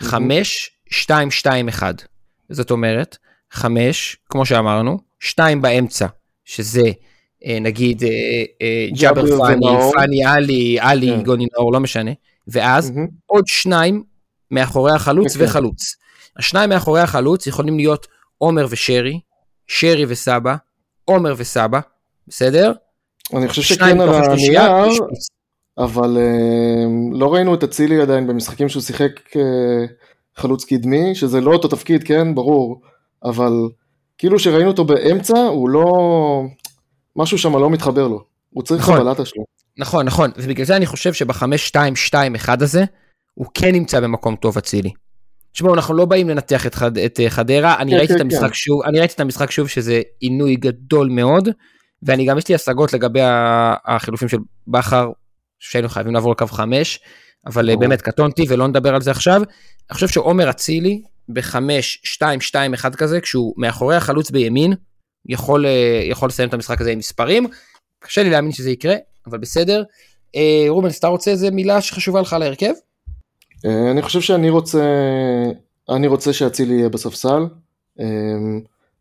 חמש 0.00 0.70
שתיים 0.90 1.30
שתיים 1.30 1.68
אחד 1.68 1.94
זאת 2.50 2.70
אומרת 2.70 3.16
חמש 3.50 4.16
כמו 4.30 4.46
שאמרנו 4.46 4.98
שתיים 5.20 5.62
באמצע 5.62 6.06
שזה 6.44 6.90
אה, 7.46 7.58
נגיד 7.60 8.04
אה, 8.04 8.08
אה, 8.62 8.86
ג'אבר 9.00 9.38
פאני. 9.38 9.66
פאני 9.92 10.24
עלי 10.24 10.78
עלי 10.80 11.10
כן. 11.16 11.22
גוני 11.22 11.46
נאור 11.52 11.72
לא 11.72 11.80
משנה 11.80 12.10
ואז 12.48 12.90
מהמם. 12.90 13.06
עוד 13.26 13.44
שניים 13.46 14.04
מאחורי 14.50 14.92
החלוץ 14.92 15.36
כן. 15.36 15.44
וחלוץ. 15.44 15.96
השניים 16.38 16.70
מאחורי 16.70 17.00
החלוץ 17.00 17.46
יכולים 17.46 17.76
להיות 17.76 18.06
עומר 18.38 18.66
ושרי, 18.70 19.20
שרי 19.66 20.04
וסבא, 20.08 20.56
עומר 21.04 21.34
וסבא, 21.36 21.80
בסדר? 22.28 22.72
אני 23.36 23.48
חושב 23.48 23.62
שכן 23.62 24.00
על 24.00 24.08
הנייר. 24.08 24.62
אבל 25.78 26.16
אה, 26.18 26.84
לא 27.12 27.34
ראינו 27.34 27.54
את 27.54 27.64
אצילי 27.64 28.00
עדיין 28.00 28.26
במשחקים 28.26 28.68
שהוא 28.68 28.82
שיחק 28.82 29.36
אה, 29.36 29.86
חלוץ 30.36 30.64
קדמי, 30.64 31.14
שזה 31.14 31.40
לא 31.40 31.52
אותו 31.52 31.68
תפקיד, 31.68 32.04
כן, 32.04 32.34
ברור, 32.34 32.80
אבל 33.24 33.52
כאילו 34.18 34.38
שראינו 34.38 34.68
אותו 34.68 34.84
באמצע, 34.84 35.38
הוא 35.38 35.68
לא... 35.68 35.84
משהו 37.16 37.38
שם 37.38 37.56
לא 37.56 37.70
מתחבר 37.70 38.08
לו. 38.08 38.24
הוא 38.50 38.62
צריך 38.62 38.82
נכון. 38.82 39.00
הבלטה 39.00 39.24
שלו. 39.24 39.44
נכון, 39.78 40.06
נכון, 40.06 40.30
ובגלל 40.36 40.66
זה 40.66 40.76
אני 40.76 40.86
חושב 40.86 41.12
שבחמש, 41.12 41.66
שתיים, 41.66 41.96
שתיים, 41.96 42.34
אחד 42.34 42.62
הזה, 42.62 42.84
הוא 43.34 43.46
כן 43.54 43.72
נמצא 43.72 44.00
במקום 44.00 44.36
טוב 44.36 44.58
אצילי. 44.58 44.90
תשמעו, 45.52 45.74
אנחנו 45.74 45.94
לא 45.94 46.04
באים 46.04 46.28
לנתח 46.28 46.66
את, 46.66 46.74
חד, 46.74 46.98
את 46.98 47.20
אה, 47.20 47.30
חדרה, 47.30 47.78
אני 47.78 47.90
כן, 47.90 47.96
ראיתי 47.96 48.12
כן, 48.12 48.16
את 48.16 48.20
המשחק 48.20 48.48
כן. 48.48 48.54
שוב, 48.54 48.82
אני 48.82 48.98
ראיתי 48.98 49.14
את 49.14 49.20
המשחק 49.20 49.50
שוב 49.50 49.68
שזה 49.68 50.02
עינוי 50.20 50.56
גדול 50.56 51.08
מאוד, 51.08 51.48
ואני 52.02 52.26
גם 52.26 52.38
יש 52.38 52.48
לי 52.48 52.54
השגות 52.54 52.92
לגבי 52.92 53.20
החילופים 53.84 54.28
של 54.28 54.38
בכר, 54.68 55.10
שהיינו 55.58 55.88
חייבים 55.88 56.14
לעבור 56.14 56.32
לקו 56.32 56.46
חמש, 56.46 57.00
אבל 57.46 57.68
אה, 57.68 57.74
ברור. 57.74 57.88
באמת 57.88 58.02
קטונתי 58.02 58.44
ולא 58.48 58.68
נדבר 58.68 58.94
על 58.94 59.02
זה 59.02 59.10
עכשיו. 59.10 59.42
אני 59.90 59.94
חושב 59.94 60.08
שעומר 60.08 60.50
אצילי 60.50 61.02
בחמש, 61.28 62.00
שתיים, 62.04 62.40
שתיים, 62.40 62.74
אחד 62.74 62.94
כזה, 62.94 63.20
כשהוא 63.20 63.54
מאחורי 63.56 63.96
החלוץ 63.96 64.30
בימין, 64.30 64.74
יכול, 65.28 65.66
אה, 65.66 66.02
יכול 66.04 66.28
לסיים 66.28 66.48
את 66.48 66.54
המשחק 66.54 66.80
הזה 66.80 66.90
עם 66.90 66.98
מספרים. 66.98 67.46
קשה 67.98 68.22
לי 68.22 68.30
להאמין 68.30 68.52
שזה 68.52 68.70
יקרה, 68.70 68.94
אבל 69.26 69.38
בסדר. 69.38 69.82
אה, 70.36 70.64
רובן, 70.68 70.88
אתה 70.98 71.08
רוצה 71.08 71.30
איזה 71.30 71.50
מילה 71.50 71.80
שחשובה 71.80 72.20
לך 72.20 72.32
על 72.32 72.42
ההרכב? 72.42 72.72
אה, 73.66 73.90
אני 73.90 74.02
חושב 74.02 74.20
שאני 74.20 74.50
רוצה, 74.50 74.84
אני 75.88 76.06
רוצה 76.06 76.32
שאצילי 76.32 76.74
יהיה 76.74 76.88
בספסל. 76.88 77.46
אה, 78.00 78.06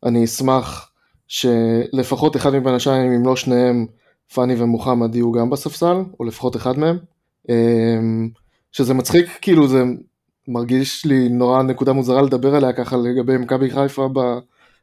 אני 0.06 0.26
אשמח 0.26 0.92
שלפחות 1.28 2.36
אחד 2.36 2.50
מבין 2.50 2.74
השניים, 2.74 3.12
אם 3.12 3.26
לא 3.26 3.36
שניהם, 3.36 3.86
פאני 4.34 4.56
ומוחמד 4.58 5.16
יהיו 5.16 5.32
גם 5.32 5.50
בספסל, 5.50 5.96
או 6.20 6.26
לפחות 6.26 6.56
אחד 6.56 6.80
מהם. 6.80 6.98
אה, 7.50 8.00
שזה 8.72 8.94
מצחיק, 8.94 9.30
כאילו 9.42 9.68
זה 9.68 9.84
מרגיש 10.48 11.06
לי 11.06 11.30
נורא 11.30 11.64
נקודה 11.64 11.94
מוזרה 11.94 12.22
לדבר 12.22 12.56
עליה 12.56 12.74
ככה 12.74 12.98
לגבי 12.98 13.38
מכבי 13.38 13.70
חיפה 13.70 14.10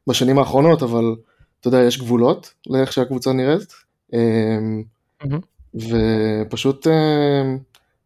בשנים 0.06 0.38
האחרונות, 0.38 0.82
אבל 0.82 1.14
אתה 1.60 1.68
יודע, 1.68 1.82
יש 1.82 1.98
גבולות 1.98 2.54
לאיך 2.66 2.92
שהקבוצה 2.92 3.32
נראית. 3.32 3.72
מהמם. 4.12 5.40
ופשוט 5.74 6.86
אה, 6.86 7.54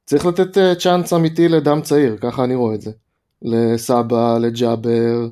צריך 0.05 0.27
לתת 0.27 0.59
אה, 0.59 0.75
chance 0.75 1.13
אמיתי 1.13 1.49
לדם 1.49 1.81
צעיר, 1.83 2.17
ככה 2.21 2.45
אני 2.45 2.55
רואה 2.55 2.75
את 2.75 2.81
זה. 2.81 2.91
לסבא, 3.43 4.39
לג'אבר, 4.39 5.29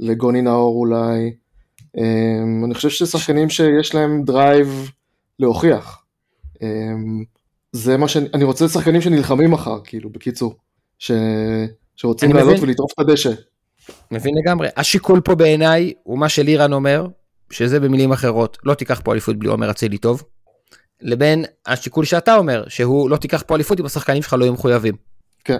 לגוני 0.00 0.42
נאור 0.42 0.76
אולי. 0.76 1.32
אני 2.64 2.74
חושב 2.74 2.88
ששחקנים 2.88 3.50
שיש 3.50 3.94
להם 3.94 4.22
drive 4.24 4.90
להוכיח. 5.38 6.04
אה, 6.62 6.68
זה 7.72 7.96
מה 7.96 8.08
שאני, 8.08 8.28
אני 8.34 8.44
רוצה 8.44 8.68
שחקנים 8.68 9.00
שנלחמים 9.00 9.50
מחר, 9.50 9.80
כאילו, 9.84 10.10
בקיצור. 10.10 10.54
ש, 10.98 11.10
שרוצים 11.96 12.32
לעלות. 12.32 12.56
ולטרוף 12.60 12.92
את 12.92 12.98
הדשא. 12.98 13.30
מבין 14.10 14.34
לגמרי. 14.34 14.68
השיקול 14.76 15.20
פה 15.20 15.34
בעיניי 15.34 15.92
הוא 16.02 16.18
מה 16.18 16.28
שלירן 16.28 16.72
אומר, 16.72 17.06
שזה 17.50 17.80
במילים 17.80 18.12
אחרות, 18.12 18.58
לא 18.64 18.74
תיקח 18.74 19.00
פה 19.04 19.12
אליפות 19.12 19.36
בלי 19.36 19.48
עומר 19.48 19.70
אצילי 19.70 19.98
טוב, 19.98 20.22
לבין 21.00 21.44
השיקול 21.66 22.04
שאתה 22.04 22.36
אומר, 22.36 22.64
שהוא 22.68 23.10
לא 23.10 23.16
תיקח 23.16 23.42
פה 23.46 23.54
אליפות 23.54 23.80
אם 23.80 23.86
השחקנים 23.86 24.22
שלך 24.22 24.32
לא 24.32 24.44
יהיו 24.44 24.52
מחויבים. 24.52 24.94
כן, 25.44 25.58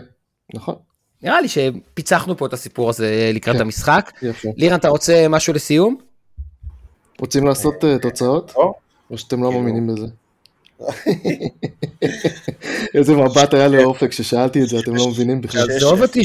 נכון, 0.54 0.74
נראה 1.22 1.40
לי 1.40 1.48
שפיצחנו 1.48 2.36
פה 2.36 2.46
את 2.46 2.52
הסיפור 2.52 2.90
הזה 2.90 3.30
לקראת 3.34 3.56
כן. 3.56 3.62
המשחק. 3.62 4.12
יפה. 4.22 4.48
לירן, 4.56 4.78
אתה 4.78 4.88
רוצה 4.88 5.26
משהו 5.28 5.52
לסיום? 5.52 5.96
רוצים 7.20 7.46
לעשות 7.46 7.84
אה, 7.84 7.98
תוצאות? 7.98 8.54
או, 9.10 9.18
שאתם 9.18 9.42
לא 9.42 9.48
כאילו- 9.48 9.62
מאמינים 9.62 9.86
בזה? 9.86 10.06
איזה 12.94 13.14
מבט 13.14 13.54
היה 13.54 13.68
לאופק 13.68 14.10
כששאלתי 14.10 14.62
את 14.62 14.68
זה, 14.68 14.78
אתם 14.78 14.94
לא 14.96 15.08
מבינים 15.08 15.40
בכלל. 15.40 15.66
תעזוב. 15.66 16.02
אותי, 16.02 16.24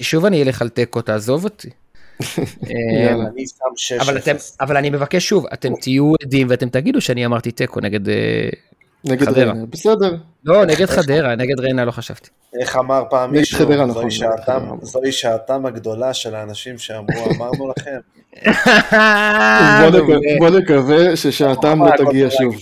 שוב 0.00 0.24
אני, 0.24 0.42
אלך 0.42 0.62
על 0.62 0.68
תיקו, 0.68 1.02
תעזוב 1.02 1.44
אותי. 1.44 1.68
אה, 2.20 3.04
יאללה. 3.04 3.24
אני 3.34 3.46
שם 3.46 3.64
6 3.76 3.98
אבל 4.60 4.76
אני 4.76 4.90
מבקש 4.90 5.28
שוב, 5.28 5.46
אתם 5.52 5.72
תהיו 5.80 6.12
עדים 6.22 6.46
ואתם 6.50 6.68
תגידו 6.68 7.00
שאני 7.00 7.26
אמרתי 7.26 7.50
תיקו 7.50 7.80
נגד, 7.80 8.08
אה, 8.08 8.48
נגד 9.04 9.26
חדרה. 9.26 9.44
ריינה, 9.52 9.66
בסדר. 9.70 10.14
לא, 10.44 10.64
נגד 10.64 10.86
חדרה, 10.86 11.34
נגד 11.36 11.60
ריינה 11.60 11.84
לא 11.84 11.90
חשבתי. 11.90 12.28
איך 12.60 12.76
אמר 12.76 13.02
פעם 13.10 13.32
מישהו, 13.32 13.58
חדרה, 13.58 13.76
נכון, 13.86 13.90
זוהי 13.90 14.06
נגד 14.06 14.14
שעתם-. 14.16 14.76
זוהי 14.82 15.12
שעתם 15.12 15.66
הגדולה 15.66 16.14
של 16.14 16.34
האנשים 16.34 16.78
שאמרו, 16.78 17.24
אמרנו 17.36 17.72
לכם. 17.76 17.98
בוא 19.80 19.90
נק- 20.00 20.38
בוא 20.38 20.50
נקווה 20.50 21.16
ששעתם 21.16 21.84
לא 21.84 21.90
תגיע 21.96 22.28
שוב. 22.30 22.56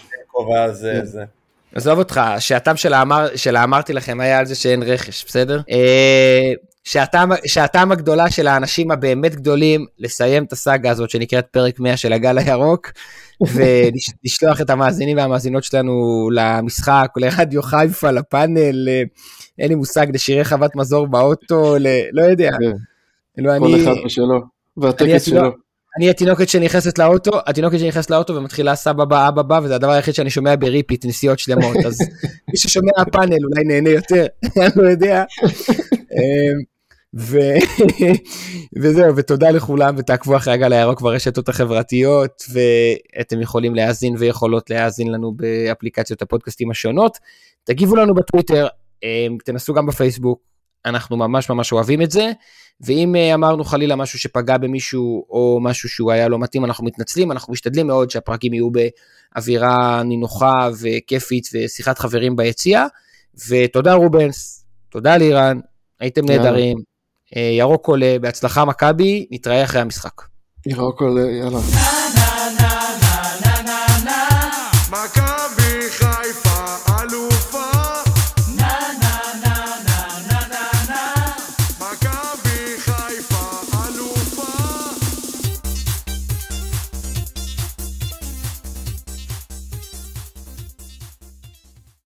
זה, 0.72 1.00
זה. 1.04 1.24
עזוב 1.74 1.98
אותך, 1.98 2.20
שעתם 2.38 2.76
של 2.76 2.92
האמר- 2.94 3.36
של 3.36 3.56
האמרתי 3.56 3.92
לכם 3.92 4.20
היה 4.20 4.38
על 4.38 4.46
זה 4.46 4.54
שאין 4.54 4.82
רכש, 4.82 5.24
בסדר? 5.26 5.60
אה, 5.70 6.52
שעתם- 6.84 7.30
שעתם 7.46 7.92
הגדולה 7.92 8.30
של 8.30 8.46
האנשים 8.46 8.90
הבאמת 8.90 9.34
גדולים 9.34 9.86
לסיים 9.98 10.44
את 10.44 10.52
הסאגה 10.52 10.90
הזאת 10.90 11.10
שנקראת 11.10 11.46
פרק 11.50 11.80
100 11.80 11.96
של 11.96 12.12
הגל 12.12 12.38
הירוק, 12.38 12.92
ולשלוח 13.46 14.60
את 14.60 14.70
המאזינים 14.70 15.16
והמאזינות 15.16 15.64
שלנו 15.64 15.92
למשחק, 16.32 17.08
לרדיו 17.16 17.62
חיפה, 17.62 18.10
לפאנל, 18.10 18.88
אה, 18.88 19.02
אין 19.58 19.68
לי 19.68 19.74
מושג, 19.74 20.06
לשירי 20.14 20.44
חוות 20.44 20.76
מזור 20.76 21.06
באוטו, 21.06 21.76
ל- 21.80 21.86
לא 22.12 22.22
יודע. 22.22 22.50
לא, 23.38 23.58
כל 23.58 23.64
אני- 23.64 23.82
אחד. 23.82 23.90
אני 23.90 24.08
והטקס 24.76 25.22
שלו. 25.22 25.50
אני 25.98 26.10
התינוקת 26.10 26.48
שנכנסת 26.48 26.98
לאוטו, 26.98 27.30
התינוקת 27.46 27.78
שנכנסת 27.78 28.10
לאוטו 28.10 28.34
ומתחילה 28.34 28.74
סבא 28.74 29.04
בא, 29.04 29.28
אבא 29.28 29.42
בא, 29.42 29.60
וזה 29.62 29.74
הדבר 29.74 29.90
היחיד 29.90 30.14
שאני 30.14 30.30
שומע 30.30 30.56
ב 30.56 30.62
repeat, 30.62 31.04
נסיעות 31.06 31.38
שלמות, 31.38 31.76
אז 31.86 31.98
מי 32.50 32.56
ששומע 32.58 32.90
הפאנל 32.96 33.36
אולי 33.44 33.64
נהנה 33.64 33.90
יותר, 33.90 34.26
אני 34.56 34.70
לא 34.76 34.88
יודע. 34.88 35.24
ו... 37.16 37.38
וזהו, 38.82 39.16
ותודה 39.16 39.50
לכולם, 39.50 39.94
ותעקבו 39.98 40.36
אחרי 40.36 40.54
הגל 40.54 40.72
הירוק 40.72 41.00
ברשתות 41.00 41.48
החברתיות, 41.48 42.42
ואתם 42.52 43.40
יכולים 43.40 43.74
להאזין 43.74 44.14
ויכולות 44.18 44.70
להאזין 44.70 45.12
לנו 45.12 45.32
באפליקציות 45.32 46.22
הפודקאסטים 46.22 46.70
השונות. 46.70 47.18
תגיבו 47.64 47.96
לנו 47.96 48.14
בטוויטר, 48.14 48.66
אמ, 49.02 49.36
תנסו 49.44 49.74
גם 49.74 49.86
בפייסבוק, 49.86 50.40
אנחנו 50.84 51.16
ממש 51.16 51.50
ממש 51.50 51.72
אוהבים 51.72 52.02
את 52.02 52.10
זה. 52.10 52.32
ואם 52.80 53.16
אה, 53.16 53.34
אמרנו 53.34 53.64
חלילה 53.64 53.96
משהו 53.96 54.18
שפגע 54.18 54.58
במישהו 54.58 55.26
או 55.30 55.58
משהו 55.62 55.88
שהוא 55.88 56.12
היה 56.12 56.28
לא 56.28 56.38
מתאים, 56.38 56.64
אנחנו 56.64 56.84
מתנצלים, 56.84 57.32
אנחנו 57.32 57.52
משתדלים 57.52 57.86
מאוד 57.86 58.10
שהפרקים 58.10 58.54
יהיו 58.54 58.68
באווירה 58.70 60.02
נינוחה 60.02 60.68
וכיפית 60.80 61.48
ושיחת 61.54 61.98
חברים 61.98 62.36
ביציע. 62.36 62.86
ותודה 63.48 63.94
רובנס, 63.94 64.64
תודה 64.88 65.16
לירן, 65.16 65.60
הייתם. 66.00 66.24
נהדרים. 66.24 66.87
אה, 67.36 67.42
ירוק 67.58 67.86
עולה, 67.86 68.16
בהצלחה 68.20 68.64
מכבי, 68.64 69.26
נתראה 69.30 69.64
אחרי 69.64 69.80
המשחק. 69.80 70.22
ירוק 70.66 71.02
עולה, 71.02 71.30
יאללה. 71.30 71.58